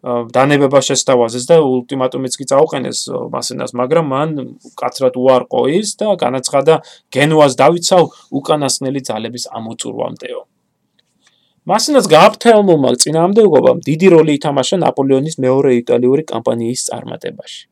[0.02, 3.00] დანებება შესთავაზეს და ულტიმატუმიც კი წაუყენეს
[3.34, 4.30] მასენას, მაგრამ მან
[4.74, 6.82] კაცრად უარყო ის და განაცხადა
[7.14, 8.04] გენუას დავიცავ
[8.34, 10.42] უკანასკნელი ძალების ამოწურვამდეო.
[11.70, 17.71] მასინაც გააფრთხილმულმა წინააღმდეგობამ დიდი როლი ითამაშა ნაპოლეონის მეორე იტალიური კამპანიის წარმატებაში.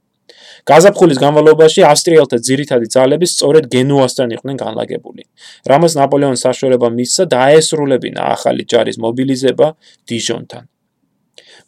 [0.67, 5.23] გაზაფხულის განმავლობაში ავსტრიელთა ძირითადი ძალები სწორედ გენუასთან იყვნენ განლაგებული.
[5.71, 9.67] რამაც ნაპოლეონს საშუალება მისცა დაესრულებინა ახალი ჯარის მობილიზება
[10.09, 10.63] დიჟონთან.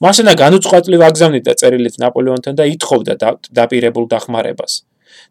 [0.01, 3.13] მასენა განუწყვეტლივ აგზავნიდა წერილით ნაპოლეონთან და ითხოვდა
[3.53, 4.73] დაპირებულ დახმარებას.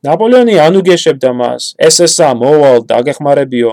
[0.07, 3.73] ნაპოლეონი ანუგეშებდა მას, SSA მოვალ დაგეხმარებიო,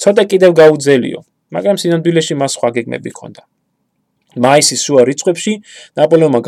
[0.00, 1.20] ცოტა კიდევ გაუძელიო.
[1.54, 3.42] მაგრამ სინამდვილეში მას სხვა გეგმები ჰქონდა.
[4.36, 5.52] მაისის შუა რიცხვებში
[5.98, 6.40] ნაპოლეონმა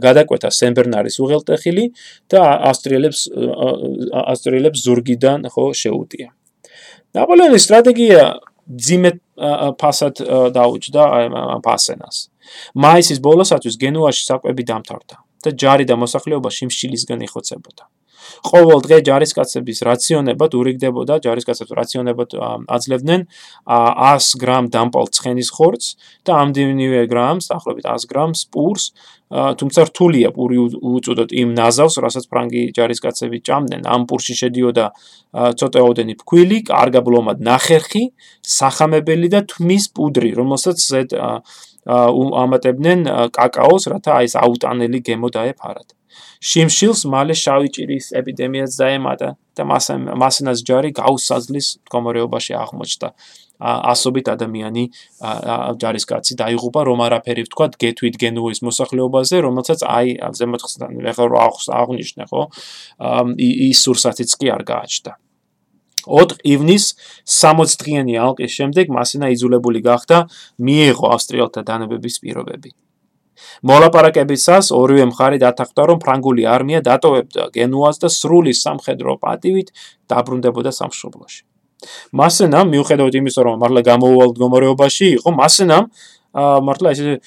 [0.00, 1.84] გადაკვეთა სენბერნარის უღელტეხილი
[2.32, 3.20] და ავსტრიელებს
[4.22, 6.28] ავსტრიელებს ზურგიდან ხო შეუტია.
[7.12, 8.20] ნაპოლეონის სტრატეგია
[8.86, 9.10] ძიმე
[9.80, 10.14] ფასად
[10.56, 12.16] დაუჭდა ამ ფასენას.
[12.76, 17.82] მაისის ბოლოსათვის გენუაში საკვები დამთავრდა და ჯარი და მოსახლეობა შიმშილისგან იხოცებოდა.
[18.46, 22.36] ყოველ დღე ჯარისკაცების რაციონებად ურიგდებოდა ჯარისკაცებს რაციონებად
[22.76, 23.26] აძლევდნენ
[23.66, 28.92] 100 გრამ დამპალ ცხენის ხორცს და ამდენივე გრამს, დაახლოებით 100 გრამს პურს,
[29.32, 33.82] თუმცა რთულია პური უწოდოთ იმ ნაზავს, რასაც ფრანგი ჯარისკაცები ჭამდნენ.
[33.88, 34.86] ამ პურში შედიოდა
[35.56, 38.04] ცოტაოდენი ფქვილი, კარგაბლომად ნახერხი,
[38.44, 41.10] სახამებელი და თმის პუდრი, რომელსაც ზედ
[42.44, 43.00] ამატებდნენ
[43.32, 45.88] კაკაოს, რათა ეს აუტანელი გემო დაეფარათ.
[46.42, 49.62] შიმშილს მალე შავი ჭირის ეპიდემიაც დაემატა და
[50.22, 53.08] მასენას ჯარი გაუსაზლის მდგომარეობაში აღმოჩნდა.
[53.62, 54.84] ასობით ადამიანი
[55.82, 61.46] ჯარისკაცი დაიღუპა რომ არაფერი ვთქვა გეთვით გენუის მოსახლეობაზე რომელსაც აი ზემოთხსთან ეხლა რა
[61.82, 62.42] აღნიშნე ხო?
[63.38, 65.12] ის სურსათიც კი არ გააჩნდა.
[66.06, 66.84] 4 ივნის
[67.24, 70.26] 60 დღიანი ალყის შემდეგ მასინა იძულებული გახდა
[70.58, 72.74] მიეღო ავსტრიელთა დანებების პირობები.
[73.62, 79.72] მოლაპარაკებისას ორივე მხარე დათანხმდა, რომ ფრანგული არმია დატოვებდა გენუას და სრული სამხედრო პატივით
[80.10, 81.51] დაბრუნდებოდა სამშობლოში.
[82.16, 85.84] მასენამ მიუხედავად იმისა, რომ მართლა გამოუვალ მდგომარეობაში იყო, მასენამ
[86.32, 87.20] ა მართლა ესე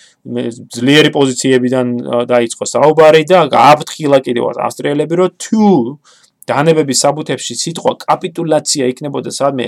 [0.73, 1.87] ძლიერი პოზიციებიდან
[2.25, 5.65] დაიწყო საუბარი და გააფრთხილა კიდევ ავსტრიელები, რომ თუ
[6.49, 9.67] დანებების საბუთებში სიტყვა კაპიტულაცია იქნებოდა სადმე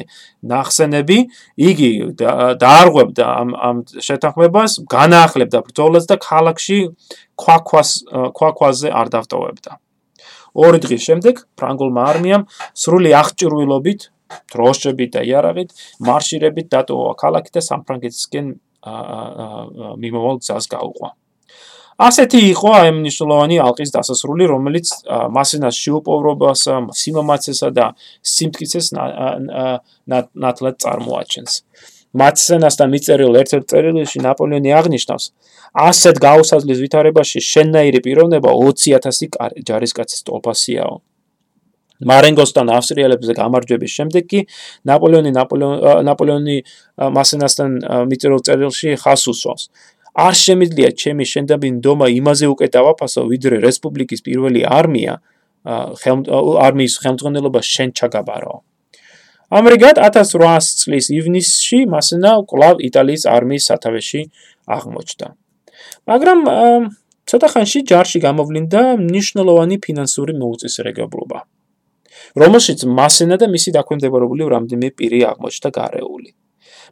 [0.51, 1.17] ნახსენები,
[1.57, 6.79] იგი დაარღვევდა ამ ამ შეთანხმებას, განაახლებდა ბრძოლას და ქალაქში
[7.37, 7.89] ქვაქვას
[8.37, 9.71] ქვაქვაზე არ დავტოვებდა.
[10.57, 14.01] ორი დღის შემდეგ ფრანგულმა არმიამ სრული აღჭურვილობით,
[14.53, 15.69] დროშებით და იარაღით
[16.07, 18.45] მარშირებით დატოვა ქალაქი და სამფრანგეთისკენ
[20.03, 21.09] მიმოვალ გზას გაუყვა.
[21.97, 24.87] ასეთი იყო აი მნიშვნელოვანი ალყის დასასრული, რომელიც
[25.33, 26.61] მასენას შეუპოვრობას,
[26.93, 27.85] სიმამაცესა და
[28.21, 28.87] სიმტკიცეს
[30.43, 31.53] ნათლად წარმოაჩენს.
[32.17, 35.25] მასენასთან მიწერილ ერთ-ერთ წერილში ნაპოლეონი აღნიშნავს:
[35.89, 40.95] ასეთ გაუსაზლის ვითარებაში შენნაირი პიროვნება 20000 ჯარისკაცის ტოლფასიაო.
[42.05, 44.41] მარენგოსთან ავსტრიელებზე გამარჯვების შემდეგ კი
[44.89, 46.57] ნაპოლეონი ნაპოლეონი
[47.17, 47.71] მასენასთან
[48.11, 49.63] მიწერილ წერილში ხას უსვავს.
[50.17, 55.13] არ შემიძლია ჩემი შენდაბინ დომა იმაზე უკვე დავაფასო ვიდრე რესპუბლიკის პირველი არმია
[56.67, 58.53] არმიის ხელმძღვანელობა შენ ჩაგაბარო.
[59.57, 64.21] ამრიგად 1800 წლის ივნისში მასენა კლავ იტალიის არმიის სათავეში
[64.77, 65.27] აღმოჩნდა.
[66.09, 66.39] მაგრამ
[67.29, 71.39] ცოტა ხანში ჯარში გამოვლინდა მნიშვნელოვანი ფინანსური მოუწესრიგებლობა
[72.41, 76.31] რომელშიც მასენა და მისი დაქვემდებარებული რამდენიმე პირი აღმოჩნდა გარეული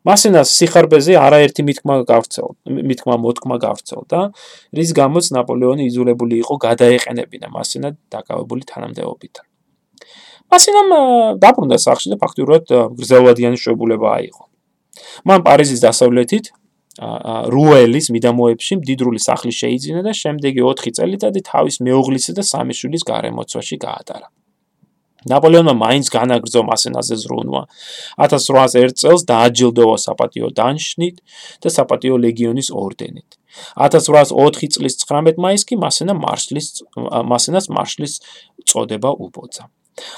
[0.06, 2.50] მასენას სიხარბეზე არაერთი მithkma გავრცელ,
[2.90, 4.20] მithkma მოთქმა გავრცელდა,
[4.78, 9.42] რის გამოც ნაპოლეონი იძულებული იყო გადაეყენებინა მასენა დაკავებული თანამდებობით.
[10.54, 10.90] მასენამ
[11.42, 12.66] დაბრუნდა სახლში და ფაქტურად
[13.00, 14.46] გრძელვადიანი შეებულება აიღო.
[15.26, 16.46] მან პარიზის დასავლეთით
[17.52, 23.76] რუელის მიდამოებში მდიდრული სახლი შეიძინა და შემდეგი 4 წელიწადი თავის მეუღლისა და სამი შვილის გარემოცვაში
[23.84, 24.28] გაატარა.
[25.30, 27.62] ნაპოლეონმა მაინც განაგრძო მასენაზე ზრუნვა.
[28.26, 31.22] 1801 წელს დააჯილდოვა საპატიო დანშნით
[31.62, 33.40] და საპატიო ლეგიონის ორდენით.
[33.80, 36.68] 1804 წლის 19 მაისს კი მასენა მარშლის
[37.32, 38.14] მასენას მარშლის
[38.70, 39.72] წოდება უბოძა.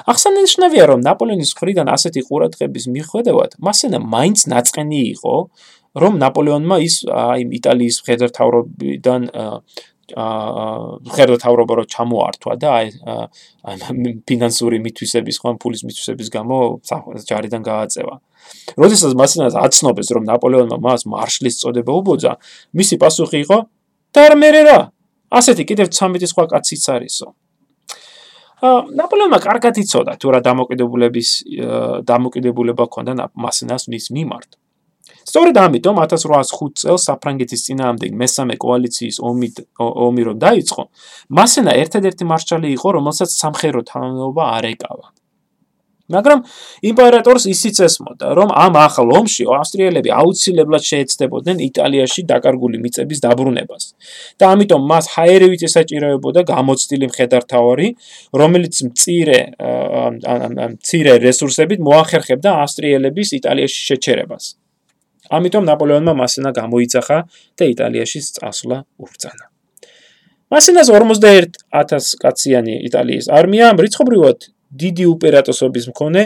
[0.10, 5.36] ახსენებია რომ ნაპოლეონის მხრიდან ასეთი ყურადღების მიხვედავად მასენა მაინც ნაწყენი იყო
[6.02, 9.22] რომ ნაპოლეონმა ის აი იტალიის მხედართავრობიდან
[10.16, 12.88] აა ხერდათავრობა რო ჩამოართვა და აი
[14.24, 16.58] ფინანსური მითვისების ხომ ფულის მითვისების გამო
[17.28, 18.16] ჯარიდან გააწევა.
[18.80, 22.40] როდესაც მასინას აცნობეს რომ ნაპოლეონმა მას მარშლის წოდება უბოძა,
[22.72, 23.58] მისი პასუხი იყო:
[24.16, 24.80] "დარმერე რა,
[25.28, 27.28] ასეთი კიდევ 13 სხვა კაციც არისო."
[28.64, 31.30] აა ნაპოლეონმა კარგად იცოდა თუ რა დამოკიდებულების
[32.08, 34.50] დამოკიდებულება ჰქონდა მასინას მის მიმართ.
[35.28, 39.50] სწორედ ამიტომ 1805 წელს საფრანგეთის წინააღმდეგ მესამე კოალიციის ომი
[40.08, 40.84] ომი რომ დაიწყო,
[41.38, 45.08] მასენა ერთადერთი მარშალი იყო, რომელსაც სამხედრო თანამდებობა არ ეკავა.
[46.08, 46.44] მაგრამ
[46.88, 53.84] იმპერატორს ისიც ესმოდა, რომ ამ ახალ ომში ავსტრიელები აუცილებლად შეეცდებოდნენ იტალიაში დაკარგული მიწების დაბრუნებას.
[54.40, 57.88] და ამიტომ მას ჰაერევით ესაჭიროებოდა გამოცდილი მხედართავარი,
[58.32, 64.67] რომელიც მწირე ამ მწირე რესურსებით მოახერხებდა ავსტრიელების იტალიაში შეჩერებას.
[65.30, 67.18] ამიტომ ნაპოლეონმა მასენა გამოიძახა
[67.58, 69.46] და იტალიაში წასვლა უბრძანა.
[70.54, 76.24] მასენას 41000 კაციანი იტალიის არმია რიცხობრივად დიდი უპერატოსობის მქონე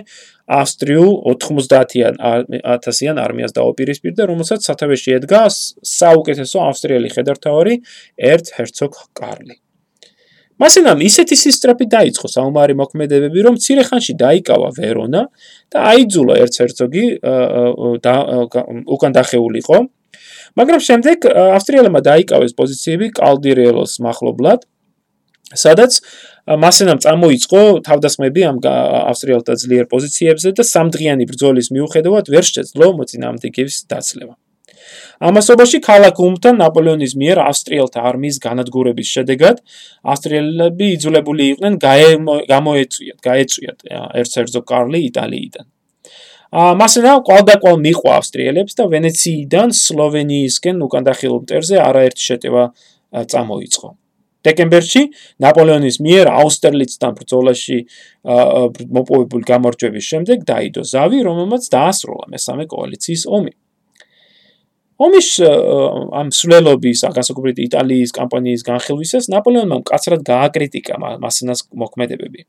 [0.51, 1.11] ავსტრიულ
[1.41, 7.75] 90000-იან არმიას დაუპირისპირდა, რომელსაც სათავეში ედგა საუკეთესო ავსტრიელი ხედართავარი
[8.33, 9.55] ერთ ჰერცოგ კარლი.
[10.61, 15.21] მასენამ ისეთი სისტრაფი დაიწყო საომარი მოქმედებები, რომ ცირე ხანში დაიკავა ვერონა
[15.73, 17.05] და აიძულა ერთ-ერთოგი
[18.95, 19.77] უკან დახეულიყო.
[20.59, 24.67] მაგრამ შემდეგ ავსტრიელებმა დაიკავეს პოზიციები კალდირელოს מחლობლად,
[25.55, 25.91] სადაც
[26.45, 34.35] მასენამ წამოიწყო თავდასხმები ამ ავსტრიელთა ძლიერ პოზიციებზე და სამდღიანი ბრძოლის მიუხედავად ვერ შეძლო მოწინააღმდეგეების დაცლება.
[35.29, 39.61] ამასობაში ქალაქ უმთან ნაპოლეონის მიერ ავსტრიელთა არმიის განადგურების შედეგად
[40.13, 41.73] ავსტრიელები იძულებული იყვნენ
[42.51, 43.79] გამოეწვიათ, გაეწვიათ
[44.21, 45.65] ერცერზო კარლი იტალიიდან.
[46.51, 52.63] ა მასენა ყალდაკვალ მიყვა ავსტრიელებს და ვენეციიდან სლოვენიისკენ უკან დახილულ მტერზე არაერთი შეტევა
[53.31, 53.89] წამოიწყო.
[54.41, 55.01] დეკემბერში
[55.43, 57.77] ნაპოლეონის მიერ აუსტერლიცთან ბრძოლაში
[58.97, 63.53] მოპოვებული გამარჯვების შემდეგ დაიდო ზავი, რომელმაც დაასრულა მესამე კოალიციის ომი.
[65.01, 65.27] ომის
[66.21, 72.41] ამ სულელობის, განსაკუთრებით იტალიის კამპანიის განხილვისას ნაპოლეონმა მკაცრად გააკრიტიკა მასენას მოქმედებები.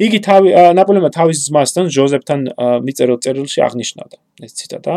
[0.00, 2.40] იგი თავი ნაპოლეონმა თავის ძმასთან ჟოზეფთან
[2.86, 4.16] მიწერილ წერილში აღნიშნავდა.
[4.46, 4.94] ეს ციტატა.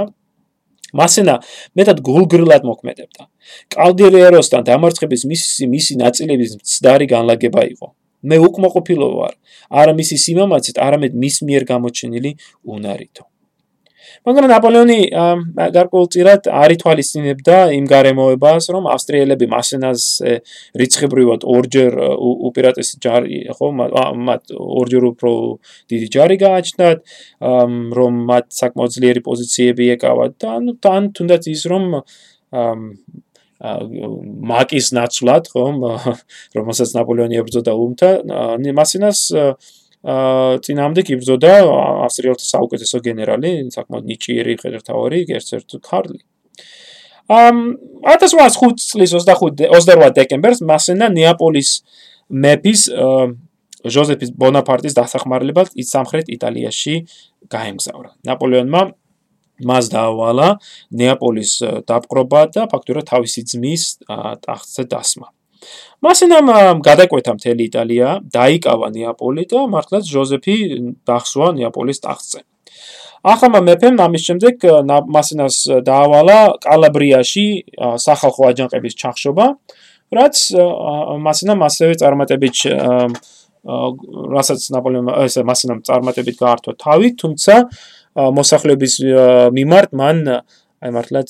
[0.93, 1.35] მასენა
[1.77, 3.23] მეტად გულგრილად მოქმედებდა.
[3.75, 7.87] კალდერეროსთან დამარცხების მისი მისი ნაწილების მცდარი განლაგება იყო.
[8.19, 9.33] მე უკმაყოფილო ვარ,
[9.71, 12.31] არა მისი სიმამაცით, არამედ მის მიერ გამოჩენილი
[12.67, 13.28] უნარითო.
[14.27, 14.99] მაგრამ ნაპოლეონი
[15.75, 20.05] გარკვეულწილად არ ითვალისწინებდა იმ გარემოებას, რომ ავსტრიელები მასენას
[20.81, 21.97] რიცხებრივად ორჯერ
[22.49, 23.71] უპირატესი ჯარი, ხო,
[24.29, 25.31] მათ ორჯერ უფრო
[25.93, 26.99] დიდი ჯარი გააჩნდათ,
[27.99, 31.85] რომ მათ საკმაოდ ძლიერი პოზიციები ეკავათ და ანუ თან თუნდაც ის რომ
[33.59, 35.63] მაკის ნაცვლად, ხო,
[36.57, 38.11] რომელსაც ნაპოლეონი ებრძოდა უმთა,
[38.79, 39.19] მასენას
[39.99, 41.53] წინამდე კიბრძოდა
[42.07, 46.19] ავსტრიელთა საუკეთესო გენერალი, საკმაოდ ნიჭიერი ხედართავარი, ერთ-ერთ კარლი.
[47.29, 47.57] ამ
[48.07, 51.69] 1805 წლის 25 28 დეკემბერს მასენა ნეაპოლის
[52.31, 52.81] მეფის
[53.85, 56.95] ჟოზეფის ბონაპარტის დასახმარებლად ის სამხრეთ იტალიაში
[57.53, 58.09] გაემგზავრა.
[58.27, 58.81] ნაპოლეონმა
[59.69, 60.47] მას დაავალა
[60.95, 61.51] ნეაპოლის
[61.87, 63.83] დაპყრობა და ფაქტურად თავისი ძმის
[64.43, 65.27] ტახტზე დასმა.
[66.05, 70.55] მასენამ გადაკვეთა მთელი იტალია, დაიკავა ნეაპოლი და მართლაც ჟოზეფი
[71.07, 72.41] დახსვა ნეაპოლის ტახტზე.
[73.19, 74.63] ახლა მეფემ ამის შემდეგ
[75.11, 77.45] მასენას დაავალა კალაბრიაში
[77.99, 79.45] სახალხო აჯანყების ჩახშობა,
[80.15, 80.35] რაც
[81.27, 82.57] მასენამ ასევე წარმატებით
[84.39, 87.55] რასაც ნაპოლეონმა ესე მასენამ წარმატებით გაართვა თავი, თუმცა
[88.39, 88.93] მოსახლეობის
[89.51, 90.17] მიმართ მან
[90.79, 91.29] აი მართლაც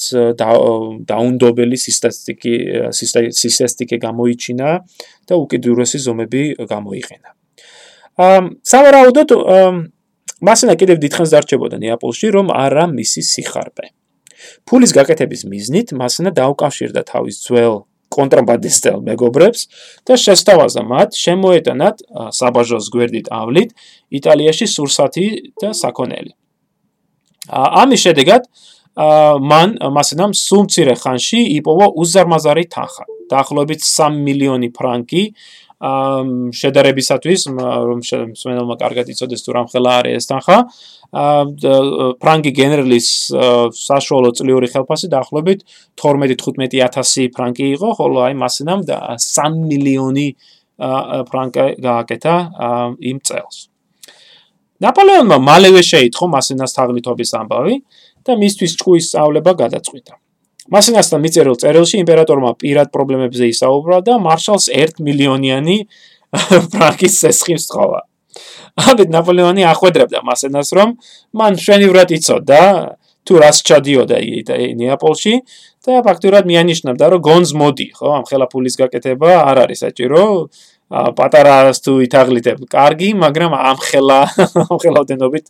[1.10, 2.54] დაუნდობელი სისტატიკი
[2.94, 4.70] სისტატიკე გამოიჩინა
[5.26, 7.30] და უკიდურესი ზომები გამოიყენა.
[8.20, 9.30] ამ სავარაუდოდ
[10.44, 13.88] მასენა კიდევ დიდხანს დარჩებოდა ნეაპოლში, რომ არა მისი სიხარბე.
[14.70, 17.76] ფულის გაკეთების მიზნით მასენა დაუკავშირდა თავის ძველ
[18.10, 19.62] კონტრაბანდისტელ მეგობრებს
[20.08, 21.98] და შესთავაზა მათ შემოეტანათ
[22.40, 23.70] საბაჟოს გვერდით ავლით
[24.20, 25.26] იტალიაში სურსათი
[25.62, 26.34] და საქონელი.
[27.50, 28.48] ამის შედეგად
[28.97, 35.23] მან მასენამ სულ მცირე ხანში იპოვა უზარმაზარი თანხა, დაახლოებით 3 მილიონი ფრანკი
[35.80, 40.58] შედარებისათვის, რომ მსმენელმა კარგად იცოდეს თუ რამხელა არის ეს თანხა.
[42.19, 43.08] ფრანკი გენერლის
[43.80, 45.63] საშუალო წლიური ხელფასი დაახლოებით
[45.95, 50.28] 12-15000 ფრანკი იყო, ხოლო აი მასენამ 3 მილიონი
[51.32, 52.36] ფრანკი გააკეთა
[52.99, 53.58] იმ წელს.
[54.80, 57.73] ნაპოლეონმა მალევე შეიტყო მასენას თაღლითობის ამბავი
[58.30, 60.13] და მისთვის ჭკუის სწავლება გადაწყვიტა.
[60.70, 65.78] მასენასთან მიწერილ წერილში იმპერატორმა პირად პრობლემებზე ისაუბრა და მარშალს 1 მილიონიანი
[66.74, 68.02] ფრანკის სესხი სწავა.
[68.78, 70.89] ამით ნაპოლეონი ახვედრებდა მასენას რომ
[71.39, 72.62] მან შენივრად იცოდა
[73.26, 74.18] თუ რას ჩადიოდა
[74.80, 75.34] ნეაპოლში
[75.86, 80.24] და ფაქტურად მიანიშნებდა რომ გონს მოდი ხო ამ ხელაფულის გაკეთება არ არის საჭირო
[81.18, 84.22] პატარას თუ ითაღლითებ კარგი მაგრამ ამ ხელა
[84.70, 85.46] ამ ხელოდენობით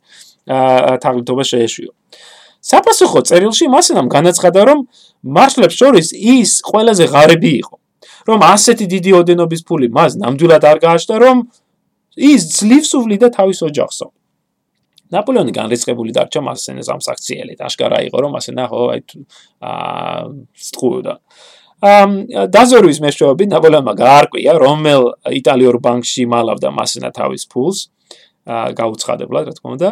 [1.03, 1.91] თაღლითობა შეეშვიო
[2.59, 4.79] საპასუხო წერილში მასენამ განაცხადა, რომ
[5.23, 7.75] მარშლებს შორის ის ყველაზე ღარიბი იყო,
[8.27, 11.37] რომ ასეთი დიდი ოდენობის ფული მას ნამდვილად არ გააჩნდა, რომ
[12.19, 14.07] ის ძლივს უვლიდა თავის ოჯახსო.
[15.09, 17.59] ნაპოლეონი განრისხებული დარჩა მასენეს ამ საქციელით.
[17.65, 19.01] აშკარა იყო, რომ მასენა ხო აი
[19.65, 20.21] აა
[20.53, 21.13] სტყუდა.
[21.79, 22.09] ამ
[22.53, 25.03] დაზორვის მეშვეობით ნაპოლეონმა გაარკვია, რომელ
[25.39, 27.89] იტალიურ ბანკში მალავდა მასენა თავის ფულს.
[28.49, 29.89] გაუცხადებლად, რა თქმა უნდა.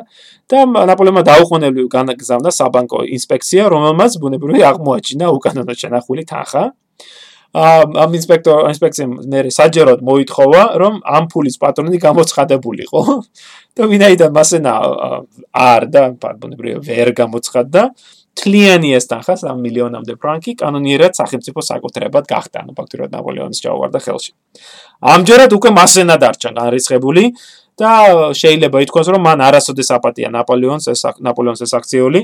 [0.49, 0.57] და
[0.89, 6.63] ნაპოლეონმა დაუყოვნებლივ განაგზავნა საბანკო ინსპექცია, რომელმაც ბუნებრივი აღმოაჩინა უკანონო შენახული თანხა.
[7.57, 13.01] ამ ინსპექტორ ინსპექციამ მე საჯეროდ მოითხოვა, რომ ამ ფულის პატრონი გამოცხადებულიყო.
[13.77, 14.71] და ვინაიდან მასენა
[15.53, 17.81] არ და ბუნებრივი ვერ გამოცხადდა,
[18.37, 24.31] თლიანი ეს თანხა 3 მილიონამდე ფრანკი კანონიერად სახელმწიფო საკუთრებად გახდა, ანუ ფაქტურად ნაპოლეონის ჩაუვარდა ხელში.
[25.01, 27.23] ამჯერად უკვე მასენა დარჩა განრისხებული
[27.77, 27.91] და
[28.33, 32.21] შეიძლება ითქვას, რომ მან არასოდეს აპატია ნაპოლეონს ეს ნაპოლეონს ეს აქციული.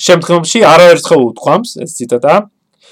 [0.00, 2.34] შემდგომში არაერთხელ უთქვამს ეს ციტატა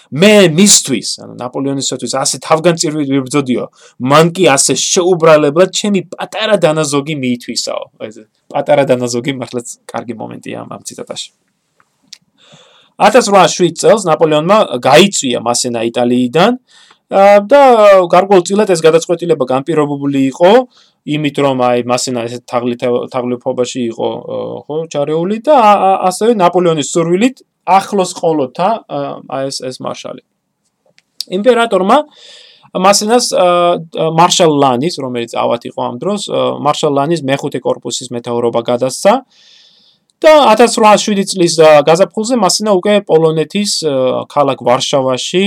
[0.08, 3.64] მე მისთვის, ანუ ნაპოლეონისათვის ასე თავგანწირვით ვიბრძოდიო,
[4.08, 7.82] მან კი ასე შეუბრალებლად ჩემი პატარა დანაზოგი მიითვისაო.
[8.08, 8.16] ეს
[8.48, 11.28] პატარა დანაზოგი მართლაც კარგი მომენტია ამ ციტატაში.
[12.98, 16.52] 1807 წელს ნაპოლეონმა გაიწვია მასენა იტალიიდან
[17.08, 17.60] და
[18.12, 20.52] გარკვეულწილად ეს გადაწყვეტილება განპირობებული იყო.
[21.08, 24.08] იმით რომ აი მასენა ეს თაღლიფობაში იყო
[24.68, 25.56] ხო ჩარეული და
[26.04, 28.68] ასევე ნაპოლეონის სურვილით ახლოს ყოლოთა
[29.24, 30.20] აი ეს ეს მარშალი.
[31.32, 31.96] იმპერატორმა
[32.76, 33.32] მასენას
[34.20, 36.28] მარშალ ლანის რომელიც ავად იყო ამ დროს
[36.60, 39.12] მარშალ ლანის მეხუთე корпуსის მეთაურობა გადასცა
[40.20, 41.56] და 1807 წლის
[41.88, 43.72] გაზაფხულზე მასენა უკვე პოლონეთის
[44.28, 45.44] ქალაქ ვარშავაში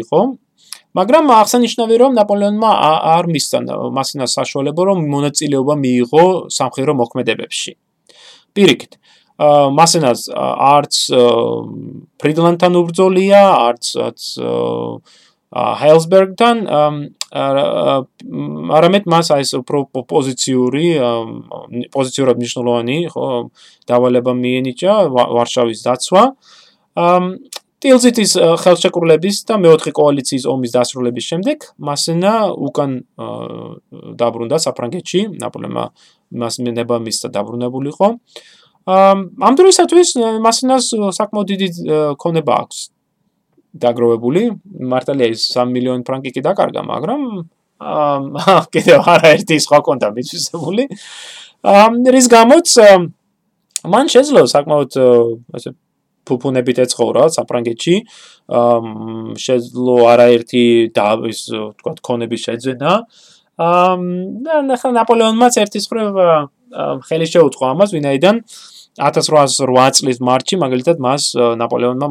[0.00, 0.20] იყო.
[0.94, 2.70] მაგრამ აღსანიშნავია რომ ნაპოლეონმა
[3.18, 3.58] არ მისცა
[3.98, 6.24] მასენა საშუალება რომ მონაწილეობა მიიღო
[6.54, 7.72] სამხედრო მოქმედებებში.
[8.54, 8.92] პირიქით,
[9.78, 10.94] მასენას არც
[12.22, 13.42] ფრიდლანდთან უბრძოლია,
[13.74, 13.82] არც
[15.54, 16.56] ჰაილსბერგთან
[18.78, 19.52] არამედ მას აი ეს
[20.10, 20.86] პოზიციური
[21.94, 23.26] პოზიციურად მნიშვნელოვანი ხო
[23.90, 26.22] დავალება მიენიჭა ვარშავის დაცვა
[27.84, 28.32] ტილზიტის
[28.64, 32.32] ხელშეკრულების და მეოთხე კოალიციის ომის დასრულების შემდეგ მასენა
[32.68, 32.96] უკან
[34.20, 35.84] დაბრუნდა საფრანგეთში ნაპოლეონმა
[36.42, 38.08] მას ნება მისცა დაბრუნებულიყო
[38.84, 40.08] ამ დროისათვის
[40.44, 41.68] მასენას საკმაოდ დიდი
[42.20, 42.80] ქონება აქვს
[43.74, 44.42] დაგროვებული.
[44.92, 47.22] მართალია ის 3 მილიონი ფრანკი კი დაკარგა, მაგრამ
[48.74, 50.86] კიდევ არაერთი სხვა კონტა მიწვისებული.
[51.64, 52.68] აა რის გამოც
[53.84, 54.92] მან შეძლო საკმაოდ
[55.58, 55.74] ასე
[56.28, 57.96] ფუფუნებით ეცხოვრა საფრანგეთში.
[59.44, 60.64] შეძლო არაერთი
[60.96, 61.40] დავის
[61.78, 62.92] თქვა ქონების შეძენა.
[63.54, 66.18] აა ხა ნაპოლეონმაც ერთის ხრივ
[67.06, 68.42] ხელი შეუწყო ამას, ვინაიდან
[68.98, 71.22] 1808 წლის მარტში მაგალითად მას
[71.62, 72.08] ნაპოლეონმა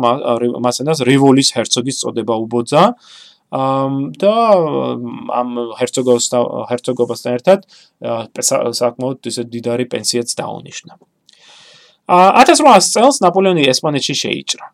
[0.63, 2.83] მასენას რივოლის ჰერცოგის წოდება უბოძა.
[3.53, 4.33] და
[5.39, 7.59] ამ ჰერცოგოსთან ჰერცოგობასთან ერთად
[8.81, 10.97] საკმაოდ ისე დიდარი პენსიაც დაუნიშნა.
[12.07, 14.65] 1800 წელს ნაპოლეონი ესპანეთში შეიჭრა.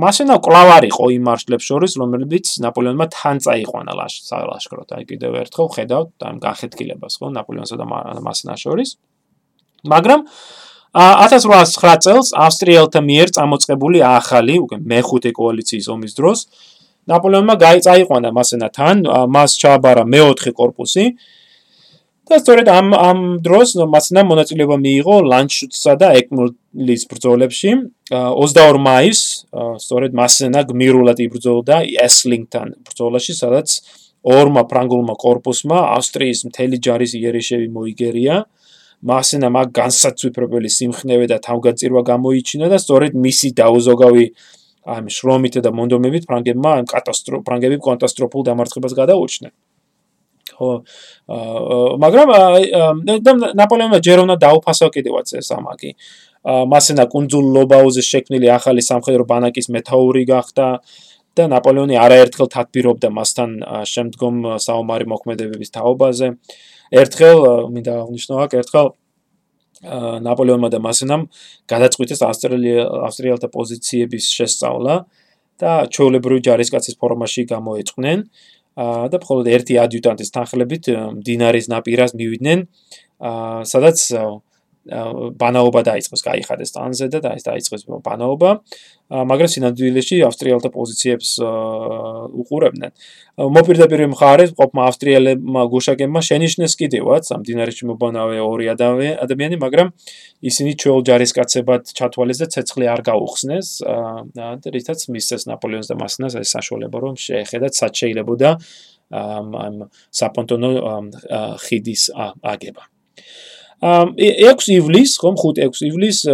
[0.00, 4.88] მასენა კვლავ არ იყო იმ მარშლებს შორის, რომლებიც ნაპოლეონმა თან წაიყვანა ლაშქროთ.
[4.96, 7.86] აი კიდევ ერთხელ ხედავთ ამ განხეთქილებას, ხო, ნაპოლეონსა და
[8.22, 8.90] მასენას შორის.
[9.84, 10.20] მაგრამ
[10.94, 16.38] 1809 წელს ავსტრიელთა მიერ წამოწყებული ახალი, უკვე მეხუთე კოალიციის ომის დროს
[17.10, 18.96] ნაპოლეონმა გაიწაიყვანა მასენა თან,
[19.30, 21.04] მას ჩააბარა მეოთხე корпуსი
[22.30, 27.70] და სწორედ ამ ამ დროს მასნა მონაწილეობა მიიღო ლანჩსა და ეკმურლის ბრძოლებში
[28.14, 29.24] 22 მაისს
[29.84, 31.76] სწორედ მასნა გმირულად იბრძოდა
[32.06, 33.68] ესლინგთან ბრძოლაში სადაც
[34.36, 38.36] ორმა ფრანგულმა корпуსმა ავსტრიის მთელი ჯარის იერიშები მოიგერია
[39.10, 44.26] მასენა მაგ განსაცვიფრებელი სიმხნევე და თავგანწირვა გამოიჩინა და სწორედ მისი დაუზოგავი
[44.96, 49.52] ამ შრომით და მონდომებით ფრანგებმა ამ კატასტროფ ფრანგები კატასტროფულ დამარცხებას გადაუჩნენ.
[50.60, 50.70] ხო
[52.04, 52.28] მაგრამ
[53.56, 55.90] ნაპოლეონმა ჯერონა დაუფასო კიდევაც ეს ამაკი.
[56.44, 60.66] მასენა კუნძულობაუზე შექმნილი ახალი სამხედრო ბანაკის მეთაური გახდა
[61.36, 63.50] და ნაპოლეონი არაერთხელ თათბირობდა მასთან
[63.92, 64.34] შემდგომ
[64.66, 66.28] საომარი მოქმედებების თაობაზე.
[66.90, 67.38] ერთხელ
[67.70, 68.88] მინდა აღნიშნო აქ ერთხელ
[70.26, 71.22] ნაპოლეონმა და მასენამ
[71.72, 74.94] გადაწყვიტეს ავსტრიელთა პოზიციების შესწავლა
[75.60, 78.18] და ჩოულებრივი ჯარისკაცის ფორმაში გამოეწყნენ
[78.76, 80.90] და მხოლოდ ერთი ადიუტანტის თანხლებით
[81.26, 82.66] დინარის ნაპირას მივიდნენ.
[83.66, 83.98] სადაც
[84.90, 88.50] ბანაობა დაიწყეს, გაიხადეს ტანზე და დაიწყეს ბანაობა.
[89.10, 92.90] მაგრამ სინამდვილეში ავსტრიელთა პოზიციებს უყურებდნენ.
[93.56, 99.88] მოპირდაპირე მხარეს ყოფმა ავსტრიელებმა გუშაგებმა შენიშნეს კიდევაც ამ დინარში მობანავე ორი ადამიანი, მაგრამ
[100.46, 103.68] ისინი ჩვეულ ჯარისკაცებად ჩათვალეს და ცეცხლი არ გაუხსნეს,
[104.74, 108.50] რითაც მისცეს ნაპოლეონს და მასნას ეს საშუალება რომ შეეხედათ სად შეიძლებოდა
[109.10, 110.70] ამ საპონტონო
[111.66, 112.14] ხიდის
[112.46, 112.89] აგება.
[113.80, 116.28] 6 ივლისს, ხომ 5-6 ივლისს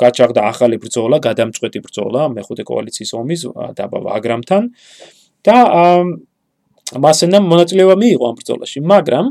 [0.00, 3.40] გაჩაღდა ახალი ბრძოლა, გადამწყვეტი ბრძოლა მეხუთე კოალიციის ომის
[3.76, 4.62] დაბა ვაგრამთან
[5.44, 5.56] და
[7.04, 9.26] მასენამ მონაწილეობა მიიღო ამ ბრძოლაში, მაგრამ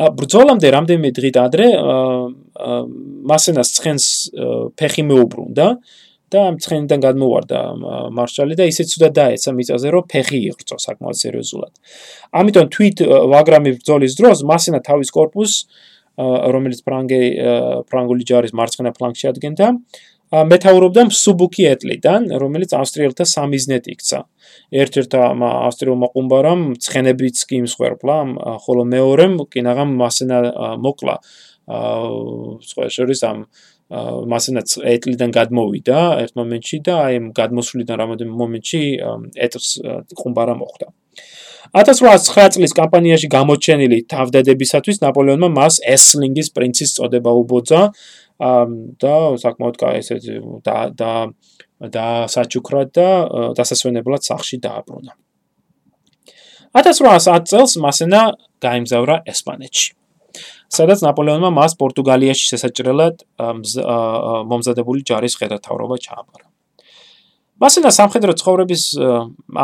[0.00, 1.66] ბრძოლამდე რამდენიმე დღით ადრე
[3.30, 4.04] მასენას ცხენს
[4.76, 5.66] ფეხი მეუბრუნდა
[6.30, 7.60] და ამ ცხენიდან გადმოვარდა
[8.14, 11.72] მარშალი და ისეც უნდა დაეცა მიწაზე რომ ფეხი იღწო საკმაოდ სერიოზულად.
[12.30, 12.96] ამიტომ თვით
[13.34, 15.52] ვაგრამი ბრძოლის დროს მასენა თავის корпуს
[16.54, 17.20] რომელიც ფრანგე
[17.90, 19.68] ფრანგული ჯარის მარცხენა ფლანგში ადგენდა
[20.30, 24.18] მეთაურობდა სუბუკი ეტლიდან რომელიც ავსტრიელთა სამიზნეთ იქცა.
[24.82, 28.16] ერთ-ერთ ავსტრიულმა ყუმბარამ ცხენებიც კი მსხვერპლა
[28.62, 30.38] ხოლო მეორემ კინაღამ მასენა
[30.86, 31.16] მოკლა.
[32.70, 33.38] სხვა შორის ამ
[33.90, 34.62] მასენა
[34.94, 38.82] ეტლიდან გადმოვიდა ერთ მომენტში და აი გადმოსვლიდან რამოდენიმე მომენტში
[39.34, 39.70] ეტლს
[40.14, 40.86] ყუმბარა მოხვდა
[41.70, 47.82] 1809 წლის კამპანიაში გამოჩენილი თავდადებისათვის ნაპოლეონმა მას ესლინგის პრინცის წოდება უბოძა
[49.04, 50.18] და საკმაოდ ესე
[50.66, 51.12] და და
[51.94, 53.08] და საჩუქრად და
[53.54, 55.14] დასასვენებლად სახში დააბრუნა.
[56.74, 58.20] 1810 წელს მასენა
[58.60, 59.94] გაემგზავრა ესპანეთში.
[60.70, 63.26] სადაც ნაპოლეონმა მას პორტუგალიაში შესაჭრელად
[64.50, 66.49] მომზადებული ჯარის ღერათავრობა ჩააბარა.
[67.60, 68.82] მასენა სამხედრო ცხოვრების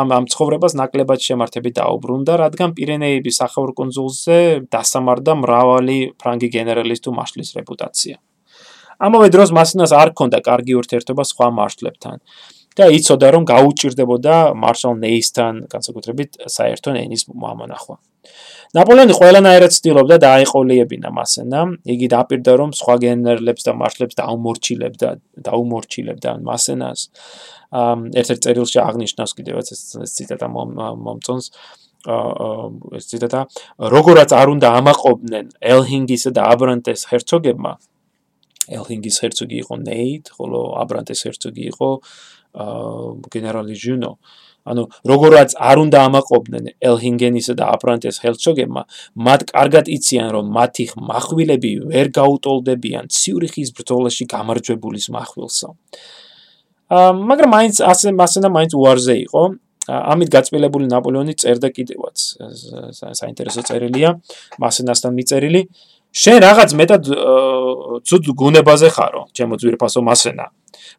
[0.01, 3.37] ამ ამ ცხოვრებას ნაკლებად შემართებით დაუბრუნდა, რადგან პირენეების
[3.79, 4.37] კონძულზე
[4.69, 8.15] დასამარდა მრავალი ფრანგი გენერალის თუ მარშლის რეპუტაცია.
[8.97, 12.17] ამავე დროს მასენას არ ჰქონდა კარგი ურთიერთობა სხვა მარშლებთან
[12.77, 17.95] და იცოდა რომ გაუჭirdებოდა მარშალ ნეისთან, განსაკუთრებით საერთო ენის მომანახვა.
[18.77, 21.61] ნაპოლეონი ყველანაირად ცდილობდა დააიყოლიებინა მასენა.
[21.93, 25.09] იგი დაპირდა რომ სხვა გენერლებს და მარშლებს დაუმორჩილებდა,
[25.47, 26.99] დაუმორჩილებდა მასენას.
[27.71, 29.81] ერთ-ერთ წერილში აღნიშნავს კიდევაც ეს
[30.15, 31.51] ციტატა მომწონს
[32.97, 33.43] ეს ციტატა
[33.95, 37.73] როგორაც არ უნდა ამაყობდნენ ელჰინგისა და აბრანტეს herцоგებმა
[38.67, 41.89] ელჰინგის herцоგი იყო ნეით, ხოლო აბრანტეს herцоგი იყო
[43.31, 44.11] გენერალი ჟუნო.
[44.67, 48.83] ანუ როგორაც არ უნდა ამაყობდნენ ელჰინგენისა და აპრანტეს ჰელცოგებმა,
[49.15, 55.69] მათ კარგად იციან, რომ მათი მახვილები ვერ გაუტოლდებიან ციურიხის ბრძოლაში გამარჯვებულის მახვილსა.
[56.89, 59.43] მაგრამ მაინც ასე მასენა მაინც უარზე იყო.
[59.87, 62.17] ამით გაწმილებული ნაპოლეონი წერდა კიდევაც
[63.19, 64.19] საინტერესო წერილია
[64.59, 65.61] მასენასთან მიწერილი.
[66.11, 67.03] შენ რაღაც მეტად
[68.07, 70.45] ცუდ გუნებაზე ხარო, ჩემო ძვირფასო მასენა.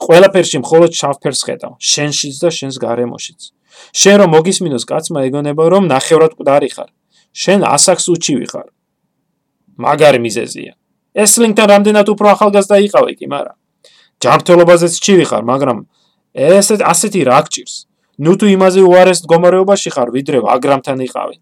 [0.05, 3.41] ყველაფერში მხოლოდ შავფერს ხედავ, შენშიც და შენს გარემოშიც.
[3.93, 6.91] შენ რომ მოგისმინოს კაცმა ეგონება რომ ნახევრად მკვდარი ხარ.
[7.33, 8.69] შენ ასაკს უჩივი ხარ.
[9.85, 10.73] მაგარი მიზეზია.
[11.13, 13.57] ეს ლინკთან რამდენად უფრო ახალგაზრდა იყავი კი, მაგრამ
[14.23, 15.79] ჯანმრთელობაზეც ჩივი ხარ, მაგრამ
[16.35, 17.75] ეს ასეთი რა გჭირს?
[18.19, 21.37] ნუ თუ იმაზე უარეს მდგომარეობაში ხარ, ვიდრე აგრამთან იყავი.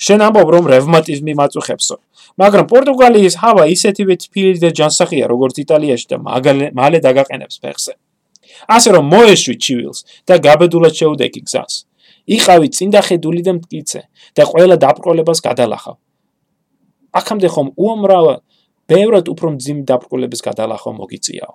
[0.00, 1.96] შენ ამბობ რომ რევმატიზმი მაწუხებსო,
[2.40, 6.16] მაგრამ პორტუგალიის ჰავა ისეთივე თბილი და ჯანსაღია, როგორც იტალიაში და
[6.78, 7.94] მალე დაგაყენებს ფეხზე.
[8.66, 11.74] ასე რომ მოეშვი ჩივილს და გაბედულად შეუდექი გზას.
[12.26, 14.00] იყავი წინდახედული და მტკიცე
[14.36, 15.96] და ყველა დაბრკოლებას გადალახავ.
[17.18, 18.26] აქამდე ხომ უამრავ
[18.90, 21.54] ბევრად უფრო მძიმ დაბრკოლების გადალახვა მოგიწიაო.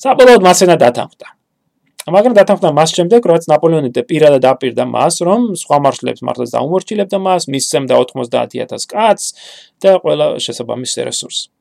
[0.00, 1.28] საბოლოოდ მასენა დათანხმდა.
[2.08, 7.46] მაგრამ დათანხმდა მას შემდეგ, რაც ნაპოლეონი პირადად აპირდა მას, რომ სხვა მარშლებს მართლაც დაუმორჩილებდა მას,
[7.52, 9.26] მისცემდა 90000 კაცს
[9.84, 11.52] და ყველა შესაბამის რესურსს.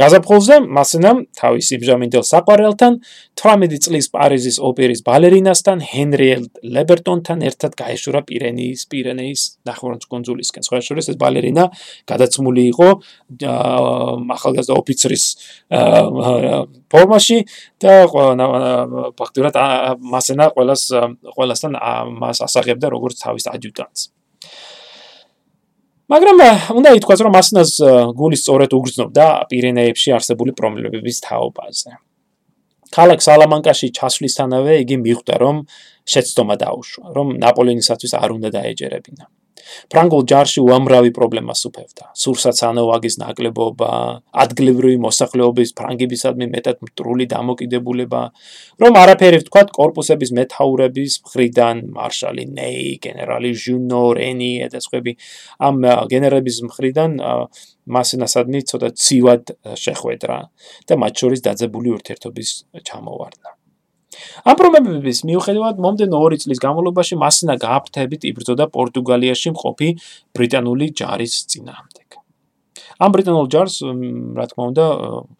[0.00, 2.98] გაზაფხულზე მასენამ თავის იმჟამინდელ საყვარელთან
[3.36, 6.44] 18 წლის პარიზის ოპერის ბალერინასთან ჰენრიელ
[6.76, 10.62] ლებერტონთან ერთად გაეშურა პირენეის პირენეის ნახევარკუნძულისკენ.
[10.66, 11.64] სხვა შორის ეს ბალერინა
[12.10, 12.88] გადაცმული იყო
[14.36, 15.24] ახალგაზრდა ოფიცრის
[16.92, 17.38] ფორმაში
[17.82, 17.94] და
[19.20, 19.54] ფაქტურად
[20.00, 20.82] მასენა ყოველას
[21.36, 21.72] ყოველასთან
[22.20, 24.15] მას ასაღებდა როგორც თავის ადიუტანტს.
[26.06, 26.36] მაგრამ
[26.78, 27.70] უნდა ითქვას, რომ მასნას
[28.14, 31.90] გული სწორედ უგრძნობდა პირენეებში არსებული პრობლემების თაობაზე.
[32.94, 35.56] ქალაქ სალამანკაში ჩასვლისთანავე იგი მიხვდა, რომ
[36.06, 39.24] შეცდომა დაუშვა, რომ ნაპოლეონისათვის არ უნდა დაეჯერებინა.
[39.92, 42.04] ფრანგულ ჯარში უამრავი პრობლემას უფევდა.
[42.22, 43.90] სურსაცანო ვაგის ნაკლებობა,
[44.44, 48.22] ადგილობრივი მოსახლეობის ფრანგებისადმი მეტად მტრული დამოკიდებულება,
[48.82, 55.12] რომ არაფერი ვთქვათ, корпуსების მეთაურების მხრიდან მარშალი ნეი, გენერალი ჟუნო, რენი და სხვაები
[55.66, 55.76] ამ
[56.12, 57.10] გენერალების მხრიდან
[57.86, 60.38] მასენასადმი ცოტა ცივად შეხვედრა
[60.90, 62.50] და მათ შორის დაძაბული ურთიერთობის
[62.82, 63.55] ჩამოვარდა.
[64.46, 69.88] ამ პრობლემების მიუხედავად, მომდენო ორი წლის განმავლობაში მასინა გააფთებით იბრძოდა პორტუგალიაში მყოფი
[70.36, 72.08] ბრიტანული ჯარის წინააღმდეგ.
[72.96, 73.74] ამ ბრიტანულ ჯარს,
[74.38, 74.84] რა თქმა უნდა,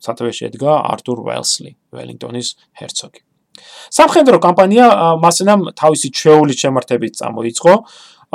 [0.05, 3.21] სათავეში ედგა არტურ უელსლი, ველინგტონის ჰერცოგი.
[3.97, 4.87] სამხედრო კამპანია
[5.25, 7.75] მასენამ თავისი ჩვეულის შემართებით წამოიწყო.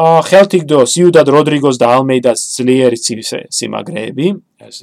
[0.02, 4.28] ხელთიგდო სიუდად როდრიგოს და ალმეიდას ძლიერი სიმაგრეები,
[4.66, 4.78] ეს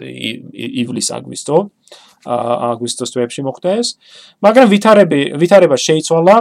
[0.84, 1.56] ივლის-აგვისტო
[2.26, 3.88] აგვისტოს თვეებში მოხდა ეს,
[4.42, 6.36] მაგრამ ვითარები ვითარება შეიცვალა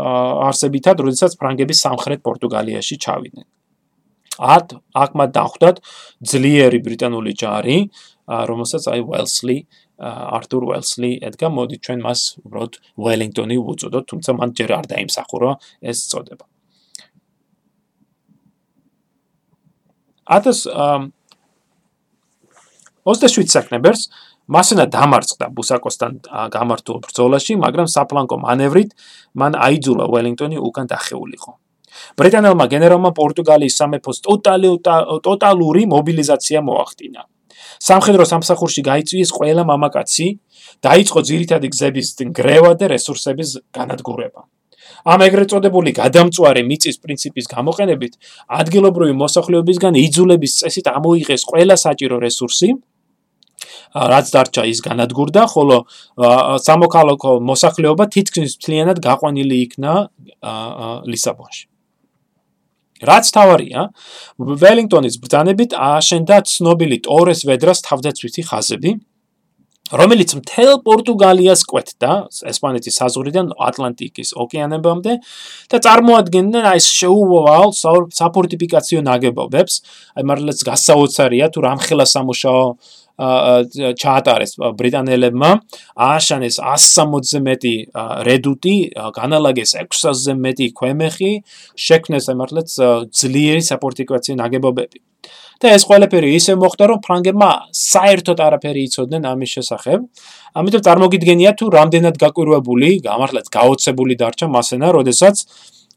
[0.00, 3.46] არსებითად, როდესაც ფრანგები სამხრეთ პორტუგალიაში ჩავიდნენ.
[4.40, 5.76] ათ აქ მათ დახვდათ
[6.24, 7.78] ძლიერი ბრიტანული ჯარი,
[8.30, 9.58] რომელსაც აი ველსლი
[10.00, 15.50] არტურ ველსლი ედგა, მოდი ჩვენ მას უბრალოდ ველინგტონი უწოდოთ, თუმცა მან ჯერ არ დაიმსახურა
[15.84, 16.44] ეს წოდება.
[20.30, 20.70] ათას
[23.04, 24.08] 27 სექტემბერს
[24.50, 26.12] მასენა დამარცხდა ბუსაკოსთან
[26.50, 28.90] გამართულ ბრძოლაში, მაგრამ საფლანკო მანევრით
[29.40, 31.52] მან აიძულა ველინგტონი უკან დახეულიყო.
[32.18, 34.18] ბრიტანელმა გენერალმა პორტუგალიის სამეფოს
[35.26, 37.22] ტოტალური მობილიზაცია მოახდინა.
[37.80, 40.26] სამხედრო სამსახურში გაიწვიეს ყველა მამაკაცი,
[40.86, 44.42] დაიწყო ძირითადი გზების გრევა და რესურსების განადგურება.
[45.06, 48.12] ამ ეგრეთ წოდებული გადამწვარი მიწის პრინციპის გამოყენებით
[48.60, 52.68] ადგილობრივი მოსახლეობისგან იძულების წესით ამოიღეს ყველა საჭირო რესურსი
[53.94, 55.78] რაც დარჩა ის განადგურდა, ხოლო
[56.62, 59.92] სამოქალაქო მოსახლეობა თითქმის მთლიანად გაყვანილი იქნა
[61.10, 61.64] ლისაბონში.
[63.00, 63.82] რაც თავარია,
[64.36, 68.90] ველინგტონის ბრძანებით აშენდა ცნობილი ტორეს ვედრას თავდაცვითი ხაზები,
[69.90, 72.10] რომელიც მთელ პორტუგალიას კვეთდა
[72.50, 75.16] ესპანეთის საზღვრიდან ატლანტიკის ოკეანებამდე
[75.72, 77.74] და წარმოადგენდნენ აი ეს შეუვალ
[78.14, 79.80] საფორტიფიკაციო ნაგებობებს
[80.14, 82.62] აი მართლაც გასაოცარია თუ რამხელა სამუშაო
[83.20, 85.50] ჩაატარეს ბრიტანელებმა
[86.08, 87.74] ააშანეს 160-ზე მეტი
[88.28, 88.76] რედუტი,
[89.18, 91.32] განალაგეს 600-ზე მეტი ქვემეხი,
[91.76, 92.68] შექმნეს მართლაც
[93.12, 94.98] ძლიერი საფორტიფიკაციო ნაგებობები.
[95.60, 99.98] და ეს ყველაფერი ისე მოხდა, რომ ფრანგებმა საერთოდ არაფერი იცოდნენ ამის შესახებ.
[100.56, 105.36] ამიტომ წარმოგიდგენია თუ რამდენად გაკვირვებული, გამართლაც გაოცებული დარჩა მასენა, როდესაც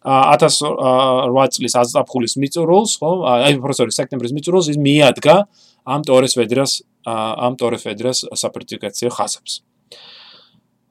[0.04, 5.36] 1008 წლის აზაფხულის მიწურულს, ხო, აი პროფესორი სექტემბრის მიწურულს ის მიადგა
[5.88, 9.62] ამ ტორეს ვედრას ამ ტორეს ვედრას საფორტიფიკაციო ხაზებს.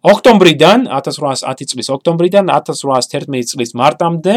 [0.02, 4.34] ოქტომბრიდან 1810 წლის ოქტომბრიდან 1811 წლის მარტამდე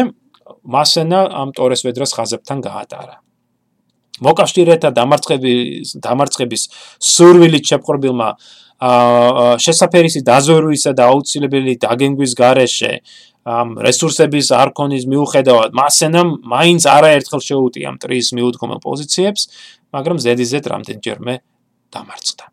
[0.62, 3.16] მასენა ამ ტორეს ვედრას ხაზებთან გაატარა.
[4.22, 6.62] მოკავშირეთა დამარცხების დამარცხების
[6.96, 8.28] სურვილით შეპყრობილმა
[9.60, 12.92] შესაფერისი დაზვერვისა და აუცილებელი დაგენგვის გარეშე
[13.46, 19.42] ამ რესურსების არქონის მიუხედავად მასენამ მაინც არაერთხელ შეუტია მტრის მიუდგომელ პოზიციებს,
[19.94, 21.34] მაგრამ ზედიზედ რამდენჯერმე
[21.94, 22.44] დამარცხდა.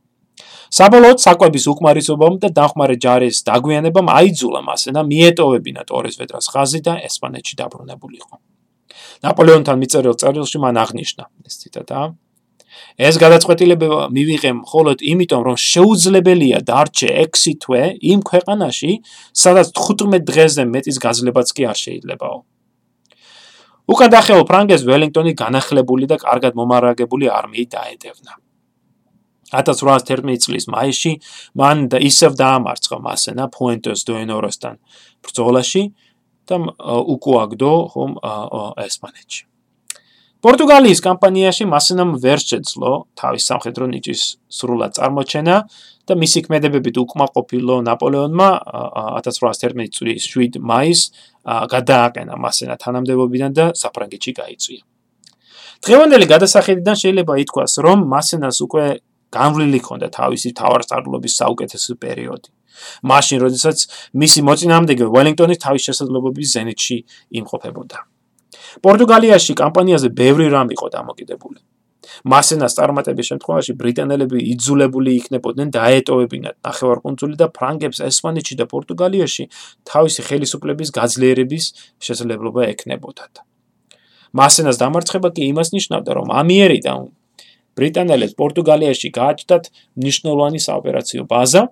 [0.73, 7.55] საბოლოოდ საკვების უკმარისობამ და დახმარე ჯარის დაგვიანებამ აიძულა მასენა მიეტოვებინა ტორეს ვედრას ხაზი და ესპანეთში
[7.61, 8.35] დაბრუნებულიყო.
[9.23, 11.99] ნაპოლეონთან მიწერილ წერილში მან აღნიშნა ეს ციტატა
[13.07, 17.81] ეს გადაწყვეტილება მივიღე მხოლოდ იმიტომ რომ შეუძლებელია დარჩე 6 თვე
[18.13, 18.91] იმ ქვეყანაში
[19.43, 22.37] სადაც 15 დღეზე მეტის გაძლებაც კი არ შეიძლებაო
[23.93, 28.39] უკან დახეულ ფრანგეს ველინგტონი განახლებული და კარგად მომარაგებული არმიით დაედევნა
[29.61, 31.13] 1811 წლის მაისში
[31.59, 34.75] მან ისევ დაამარცხა მასენა ფუენტეს დოენოროსთან
[35.23, 35.83] ბრძოლაში
[36.49, 36.55] და
[37.15, 38.11] უკუაგდო ხომ
[38.83, 39.43] ესპანეთში.
[40.43, 45.55] პორტუგალიის კამპანიაში მასენამ ვერ შეძლო თავის სამხედრო ნიჭის სრულად წარმოჩენა
[46.03, 48.49] და მისი ქმედებებით უკმაყოფილო ნაპოლეონმა
[49.23, 51.03] 1811 წლის 7 მაისს
[51.47, 54.83] გადააყენა მასენა თანამდებობიდან და საფრანგეთში გაიწვია.
[55.83, 58.85] დღევანდელი გადასახედიდან შეიძლება ითქვას, რომ მასენას უკვე
[59.37, 62.49] განვლილი ჰქონდა თავისი თავარსარდლობის საუკეთესო პერიოდი.
[63.09, 63.77] მაშინ, როდესაც
[64.21, 66.97] მისი მოწინააღმდეგე ველინგტონის თავის შესაძლებლობების ზენიტში
[67.39, 67.97] იმყოფებოდა.
[68.85, 71.59] პორტუგალიაში კამპანიაზე ბევრი რამ იყო დამოკიდებული.
[72.27, 79.43] მასენას წარმატების შემთხვევაში ბრიტანელები იძულებული იქნებოდნენ დაეტოვებინათ ნახევარკუნძული და ფრანგებს ესპანეთში და პორტუგალიაში
[79.87, 81.65] თავისი ხელისუფლების გაძლიერების
[82.05, 83.33] შესაძლებლობა ექნებოდათ.
[84.33, 86.99] მასენას დამარცხება კი იმას ნიშნავდა, რომ ამიერიდან
[87.77, 91.63] ბრიტანელებს პორტუგალიაში გააჩნდათ მნიშვნელოვანი საოპერაციო ბაზა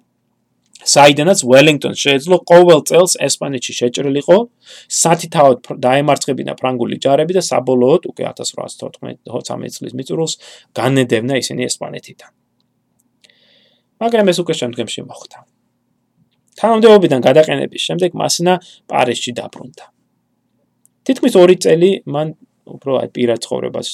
[0.81, 4.37] საიდანაც ველინგტონს შეეძლო ყოველ წელს ესპანეთში შეჭრილიყო
[5.01, 10.33] სათითაოდ დაემარცხებინა ფრანგული ჯარები და საბოლოოდ უკვე 1814 წლის მიწურულს
[10.73, 12.31] განედევნა ისინი ესპანეთიდან.
[14.01, 15.37] მაგრამ ეს უკვე შემდგომში მოხდა.
[16.57, 18.53] თანამდებობიდან გადაყენების შემდეგ მასინა
[18.89, 19.85] პარიზში დაბრუნდა.
[21.05, 22.27] თითქმის 2 წელი მან
[22.65, 23.87] უფრო აი პირად ცხოვრებას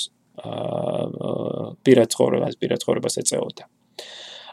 [1.86, 3.66] პირად ცხოვრებას პირად ცხოვრებას ეწეოდა.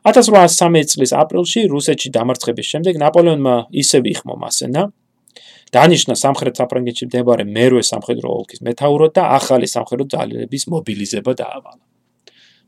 [0.05, 4.82] 1813 წლის აპრილში რუსეთში დამარცხების შემდეგ ნაპოლეონმა ისევ იხმო მასენა
[5.74, 11.82] დანიშნა სამხრეთ საფრანგეთში მდებარე მერვე სამხედრო ოლქის მეთაურად და ახალი სამხედრო ძალების მობილიზება დაავალა.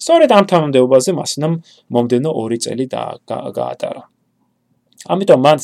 [0.01, 1.55] სწორედ ამ თანამდებობაზე მასენამ
[1.95, 2.85] მომდენო 2 წელი
[3.57, 4.03] გაატარა.
[5.12, 5.59] ამიტომ მან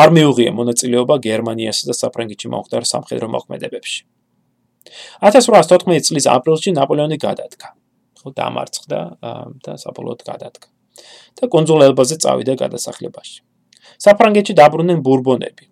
[0.00, 4.00] არ მიუღია მონაწილეობა გერმანიასა და საფრანგეთში მომხდარ სამხედრო მოქმედებებში.
[5.22, 7.68] 1814 წლის აპრილში ნაპოლეონი გადადგა.
[8.20, 9.00] ხო დამარცხდა
[9.64, 10.68] და საბოლოოდ გადადგა.
[11.36, 13.40] და კონძულელბაზე წავიდა გადასახლებაში.
[14.00, 15.64] საფრანგეთში დაბრუნდნენ ბურბონები,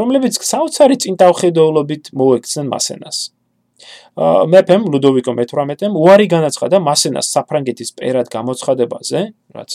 [0.00, 3.18] რომლებიც საოცარი წინტავხედოულობით მოექცნენ მასენას.
[4.54, 9.20] მეფემ ლუდოვიკო მე-18-ემ უარი განაცხადა მასენას საფრანგეთის პერად გამოცხადებაზე,
[9.56, 9.70] რაც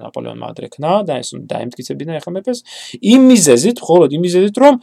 [0.00, 2.58] ნაპოლეონმა ადრექნა და ეს დაემტკიცებინა ახლა მეფეს,
[3.00, 4.74] იმ მიზეზით, მხოლოდ იმ მიზეზით, რომ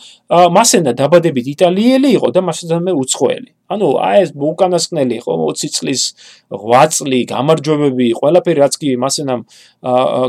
[0.57, 3.51] მასენა დაბადებით იტალიელი იყო და მასენამე უცხოელი.
[3.67, 6.01] ანუ აი ეს უკანასკნელი იყო 20 წლის
[6.55, 9.41] 8 წლი გამარჯვებები, ყველაფერი რაც კი მასენამ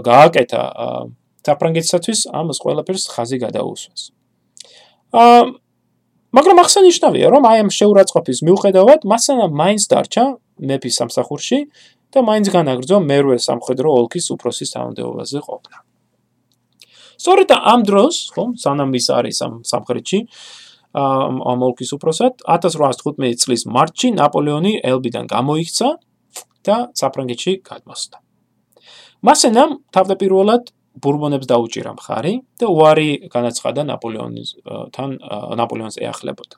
[0.08, 0.62] გააკეთა
[1.48, 4.02] საფრანგეთისათვის, ამას ყველაფერს ხაზი გადაუსვას.
[5.14, 5.40] აა
[6.28, 10.24] მაგრამ აღსანიშნავია, რომ აი ამ შეურაცხყოფის მიუხედავად, მასანა მაინც დარჩა
[10.60, 11.58] მეფის სამსახურში
[12.12, 15.78] და მაინც განაგრძო მერვე სამხედრო ოლქის უფროსის თანამდებობაზე ყოფნა.
[17.18, 20.18] სწორედ ამ დროს, ხო, სანამ ის არის ამ სამხრეთში,
[20.94, 25.88] ამ ამ ოლქის უფროსად 1815 წლის მარტში ნაპოლეონი ელბიდან გამოიქცა
[26.64, 28.16] და საფრანგეთში გადმოსდა.
[29.24, 30.64] მასენამ თავდაპირველად
[31.02, 35.10] ბურბონებს დაუჭირა მხარი და უარი განაცხადა ნაპოლეონთან
[35.60, 36.56] ნაპოლეონს ეახლებოდა.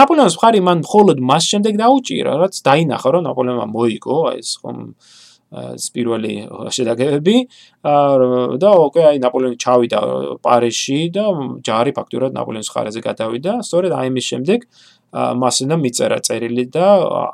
[0.00, 4.78] ნაპოლეონის მხარი მან მხოლოდ მას შემდეგ დაუჭირა, რაც დაინახა, რომ ნაპოლეონმა მოიგო ეს ხომ
[5.50, 6.34] ეს პირველი
[6.70, 7.36] შედაგებები
[7.82, 10.00] და ოკეი აი ნაპოლეონი ჩავიდა
[10.46, 11.24] პარიზში და
[11.66, 14.66] ჯარი ფაქტურად ნაპოლეონის ხარეზე გადავიდა სწორედ აი მის შემდეგ
[15.42, 16.86] მასინა მიწერა წერილი და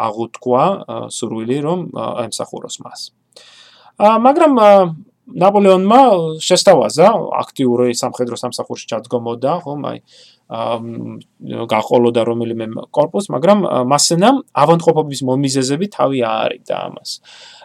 [0.09, 0.65] აღუთქვა
[1.13, 1.81] სურვილი რომ
[2.25, 3.01] ემსახუროს მას
[4.01, 4.53] მაგრამ
[5.27, 6.01] ნაპოლეონმა
[6.39, 7.09] შესთავაზა
[7.43, 9.99] აქტიური სამხედრო სამსახურში ჩადგომოდა, ხომ, აი
[10.47, 14.31] გაყოლოდა რომელიმე корпуს, მაგრამ მასენა
[14.63, 17.11] ავანტყოფობის მომიზეზები თავი აარიდა ამას.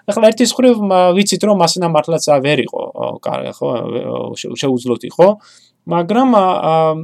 [0.09, 0.81] ახლა ერთის ხრივ
[1.13, 2.81] ვიცით რომ მასენა მართლაც ვერ იყო,
[3.21, 3.69] ხო,
[4.57, 5.27] შეუძლოთ იყო,
[5.93, 6.29] მაგრამ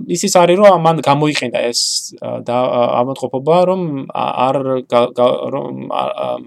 [0.10, 1.82] ისიც არის რომ მან გამოიყენა ეს
[2.26, 4.56] ამოთყოფობა რომ არ
[5.54, 5.76] რომ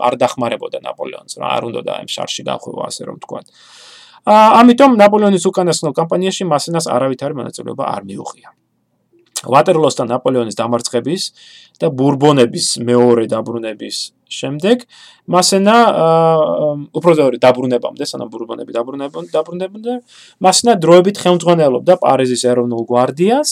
[0.02, 3.38] არ დახმარებოდა ნაპოლეონს, რა არ უნდა და ამ შარში დახვევა, ასე რომ თქვა.
[3.46, 3.79] აა
[4.28, 8.50] ამიტომ ნაპოლეონის უკანასკნელ კამპანიაში მასენას არავითარი მონაწილეობა არ მიუღია
[9.40, 11.22] ვატერლოსთან ნაპოლეონის დამარცხების
[11.80, 13.96] და ბურბონების მეორე დაბრუნების
[14.28, 14.84] შემდეგ
[15.32, 15.76] მასენა
[16.92, 19.96] უფრო ზორი დაბრუნებამდე, სანამ ბურბონები დაბრუნებდნენ,
[20.44, 23.50] მასენა დროებით ხელმძღვანელობდა პარიზის ეროვნულ გვარდიას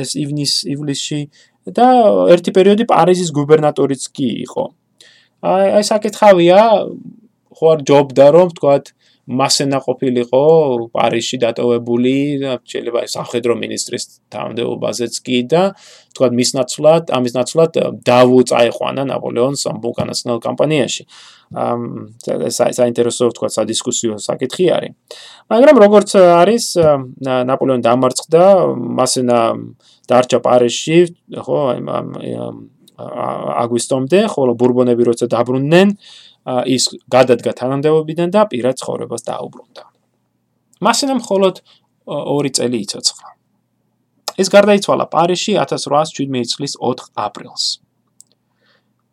[0.00, 1.20] ეს ივნის ივლისში
[1.76, 1.86] და
[2.32, 4.64] ერთი პერიოდი პარიზის გუბერნატორიც კი იყო.
[5.44, 6.60] აი აი საკითხავია
[7.56, 8.84] ხო არ ჯობდა რომ თქვათ
[9.30, 10.42] მასენა ყოფილიყო
[10.94, 15.62] პარიზში დატოვებული და შეიძლება სამხედრო ministris თანამდებობაზეც კი და
[16.14, 17.78] თქვა მის ნაცვლად ამის ნაცვლად
[18.10, 21.06] დავუწაეყვანა ნაპოლეონს ამ უკანასკნელ კამპანიაში
[21.50, 21.80] ამ
[22.78, 24.92] საინტერესო თქვა სადისკუსიო საკითხი არის.
[25.50, 26.64] მაგრამ როგორც არის
[27.26, 28.44] ნაპოლეონი დამარცხდა
[28.98, 29.38] მასენა
[30.10, 30.98] დარჩა პარიზში
[31.46, 31.58] ხო
[33.00, 35.88] აგვისტომდე ხოლო ბურბონები როცა დაბრუნდნენ
[36.46, 39.84] ის გადადგა თანამდებობიდან და პირად ცხოვრებას დაუბრუნდა.
[40.80, 41.56] მასენა მხოლოდ
[42.06, 43.28] 2 წელი იცოცხლა.
[44.40, 47.64] ეს გარდაიცვალა პარიზში 1817 წლის 4 აპრილს.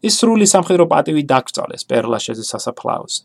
[0.08, 3.22] ის სრული სამხედრო პატივი დაკრძალეს პერლაშეზე სასაფლაოზე.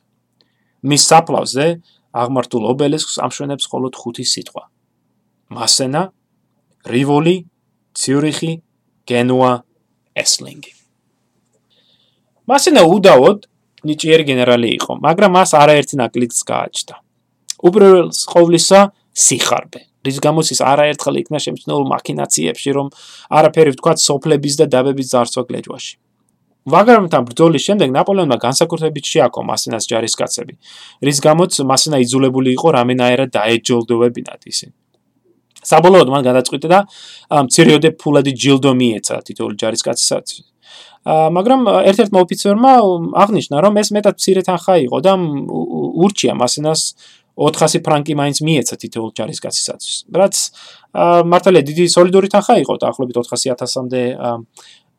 [0.83, 1.67] მის საფლავზე
[2.13, 4.65] აღმართულ ობელისკს ამშვენებს მხოლოდ ხუთი სიტყვა.
[5.53, 6.03] მასენა,
[6.93, 7.37] რივოლი,
[7.95, 8.53] ციურიხი,
[9.07, 9.53] გენუა,
[10.17, 10.73] ესლინგი.
[12.49, 13.52] მასენა უდავოდ
[13.87, 16.95] ნიჭიერი გენერალი იყო, მაგრამ მას არაერთი ნაკლიც გააჩნდა.
[17.63, 18.81] უბრალოდ ყოვლისა
[19.15, 19.81] სიხარბე.
[20.03, 22.87] რის გამოც ის არაერთხელ იქნა შემჩნეულ მაქინაციებში, რომ
[23.39, 25.95] არაფერი ვთქვა სოფლების და დაბების ძარცვა გლეჯვაში.
[26.63, 30.55] ვაგრამთან ბრძოლის შემდეგ ნაპოლეონმა განსაკუთრებით შეაქო მასენას ჯარისკაცები,
[31.07, 34.75] რის გამოც მასენა იძულებული იყო რამენაერად დაეჯილდოვებინათ ისინი.
[35.63, 36.79] საბოლოოდ მან გადაწყვიტა და
[37.47, 40.52] მცირეოდე ფულადი ჯილდო მიეცა თითოეული ჯარისკაცისათვის.
[41.07, 42.73] მაგრამ ერთ-ერთმა ოფიცერმა
[43.19, 46.81] აღნიშნა, რომ ეს მეტად მცირე თანხა იყო და ურჩია მასენას
[47.35, 49.97] 400 ფრანკი მაინც მიეცა თითოეულ ჯარისკაცისათვის.
[50.15, 50.35] რაც
[51.27, 54.03] მართალია დიდი სოლიდური თანხა იყო, დაახლოებით 400000-მდე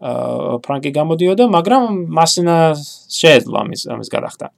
[0.04, 2.76] ფრანკი გამოდიოდა, მაგრამ მასენა
[3.08, 4.52] შეეძლო ამის ამის გადახდა.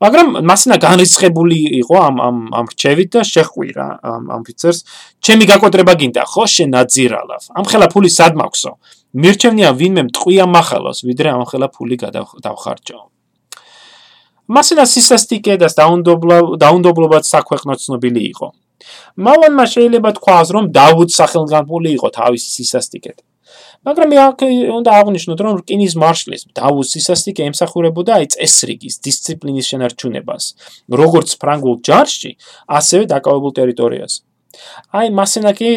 [0.00, 4.78] მაგრამ მასენა განრისხებული იყო ამ ამ ამ რჩევით და შეხვირა ამ ოფიცერს,
[5.20, 7.42] ჩემი გაკვეტრება გინდა, ხო შენ აძირალავ.
[7.52, 8.72] ამ ხელა ფული სად მაქვსო?
[9.20, 12.98] მირჩენია ვინმე მტყვია מחალოს, ვიდრე ამ ხელა ფული გადავხარჯო.
[14.48, 18.48] მასენა სისასტიკე და დაუნდობლობად საქვეყნო ცნობილი იყო.
[19.16, 23.16] მალანმა შეიძლება თქვას, რომ დაუც სახელგანწმული იყო თავისი სისასტიკეთ.
[23.84, 24.38] მაგრამ აქ
[24.78, 30.44] უნდა აღნიშნოთ, რომ რკინის მარშლის დაუც სისასტიკე ემსახურებოდა აი წესრიგის, დისციპლინის შენარჩუნებას,
[31.00, 32.32] როგორც ფრანგულ ჯარში,
[32.78, 34.18] ასევე დაკავებულ ტერიტორიაზე.
[34.96, 35.70] აი მასენა კი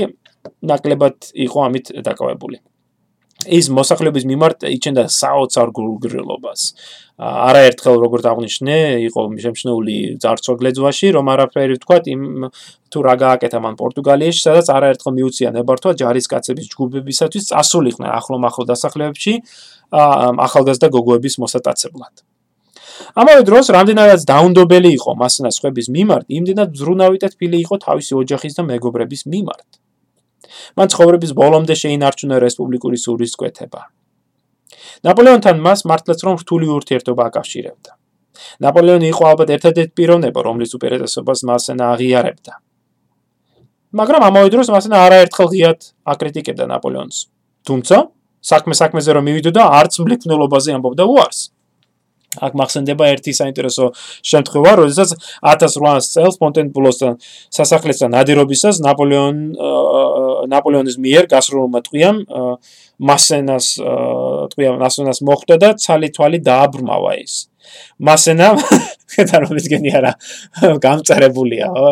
[0.64, 2.58] ნაკლებად იყო ამით დაკავებული.
[3.48, 6.62] ის მოსახლეობის მიმართ იჩენდა საოცარ გულგრილობას.
[7.20, 8.76] არაერთხელ როგორც აღნიშნე,
[9.12, 12.22] იყო შემჩნეული ძარცვაგლეძვაში, რომ არაფერი ვთქვათ, იმ
[12.88, 19.34] თუ რა გააკეთა მან პორტუგალიაში, სადაც არაერთხელ მიუცია ნებართვა ჯარისკაცების ჯგუფებისათვის წასულიყვნენ ახლო-მახლო დასახლებებში
[20.48, 22.16] ახალგაზრდა გოგოების მოსატაცებლად.
[23.20, 28.54] ამავე დროს, რამდენადაც დაუნდობელი იყო მასნას ხვების მიმართ, იმდენად ზრუნავი და თბილი იყო თავისი ოჯახის
[28.60, 29.70] და მეგობრების მიმართ.
[30.80, 33.82] მან ცხოვრების ბოლომდე შეინარჩუნა რესპუბლიკური სულისკვეთება.
[35.08, 37.92] ნაპოლეონთან მას მართლაც რომ რთული ურთიერთობა აკავშირებდა.
[38.64, 42.54] ნაპოლეონი იყო ალბათ ერთადერთი პიროვნება, რომლის უპირატესობას მასენა აღიარებდა.
[44.00, 45.80] მაგრამ ამავე დროს მასენა არაერთხელ ღიად
[46.14, 47.18] აკრიტიკებდა ნაპოლეონს.
[47.68, 47.98] თუმცა,
[48.40, 51.40] საქმე საქმეზე რომ მივიდოდა, არც მბლექნელობაზე ამბობდა უარს.
[52.38, 53.90] აქ მახსენდება ერთი საინტერესო
[54.32, 57.18] შემთხვევა, როდესაც 1800 წელს პონტენბულოსთან
[57.58, 59.40] სასახლესთან ნადირობისას ნაპოლეონ
[60.54, 62.18] ნაპოლეონის მიერ გასრულმა ტყვიამ
[63.10, 63.68] მასენას
[64.54, 67.50] ტყვიამ მასენას მოხვდა და ცალი თვალი დააბრმავა ის.
[68.00, 68.48] მასენა
[69.14, 70.12] ხეთა რომ ისგენი არა
[70.86, 71.92] გამწერებულია ხო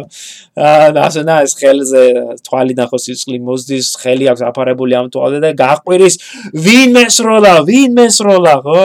[0.68, 2.04] აა მასენა ეს ხელზე
[2.46, 6.20] თვალი ნახოს ისყლი მოზდის ხელი აქვს აფარებული ამ თვალზე და გაყვირის
[6.68, 8.84] ვინ მესროლა ვინ მესროლა ხო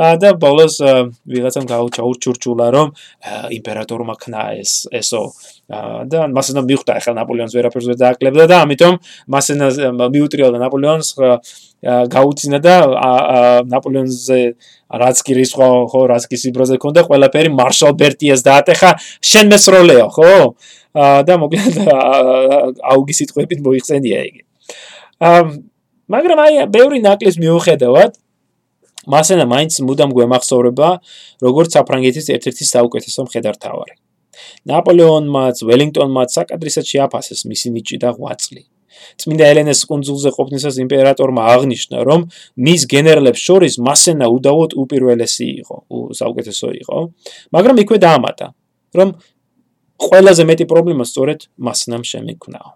[0.00, 0.78] და ბოლოს
[1.26, 2.88] ვიღაცამ გაუჩაურჩურჩულა რომ
[3.50, 5.34] იმპერატორმა ქნა ეს ესო.
[6.10, 8.94] და მასენა მიხვდა ახლა ნაპოლეონს ვერაფერს ვერ დააკლებდა და ამიტომ
[9.34, 9.66] მასენა
[10.14, 11.08] მიუტრიალდა ნაპოლეონს
[11.82, 12.74] გაუცინა და
[13.64, 14.40] ნაპოლეონზე
[15.00, 18.90] რაც კი რისხვა ხო რაც კი სიბროზე ქონდა ყველაფერი მარშალ ბერტიას დაატეხა.
[19.24, 20.32] შენ მესროლეო ხო?
[21.24, 21.76] და მოკლედ
[22.84, 24.42] აუგის სიტყვებით მოიხსენია იგი.
[26.10, 28.18] მაგრამ აი ბევრი ნაკლის მიუხედავად
[29.08, 30.88] მასენა მაინც მუდამ გვემახსოვრება
[31.40, 33.94] როგორც საფრანგეთის ერთ-ერთი საუკეთესო მხედართავარი.
[34.68, 38.62] ნაპოლეონმაც ველინგტონმაც საკადრისად შეაფასეს მისი ნიჭი და ღვაწლი
[39.20, 42.20] წმინდა ელენეს კონძულზე ყოფნისას იმპერატორმა აღნიშნა რომ
[42.66, 45.76] მის გენერლებს შორის მასენა უდავოდ უპირველესი იყო
[46.20, 46.98] საუკეთესო იყო.
[47.54, 48.46] მაგრამ იქვე დაამატა
[48.98, 49.08] რომ
[50.00, 52.70] ყველაზე მეტი პრობლემა სწორედ მასენამ შემექნაო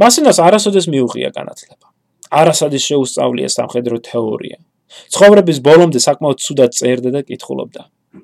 [0.00, 1.86] მასენას არასოდეს მიუღია განათლება.
[2.32, 4.58] არასოდეს შეუსწავლია სამხედრო თეორია.
[5.12, 7.82] ცხოვრების ბოლომდე საკმაოდ ცუდად წერდა და კითხულობდა,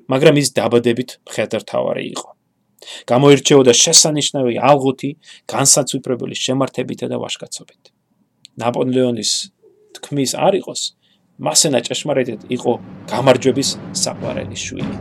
[0.09, 2.29] მაგრამ ის დაბადებით მხედართავარი იყო.
[3.11, 5.09] გამოირჩეოდა შესანიშნავი ალღუთი,
[5.49, 7.83] განსაცვიფრებელი შემართებითა და ვაშკაცობით.
[8.59, 9.31] ნაპოლეონის
[9.95, 10.81] თქმის არ იყოს,
[11.39, 12.71] მასენა ჭეშმარიტად იყო
[13.11, 14.95] გამარჯვების საყვარელი შვილი.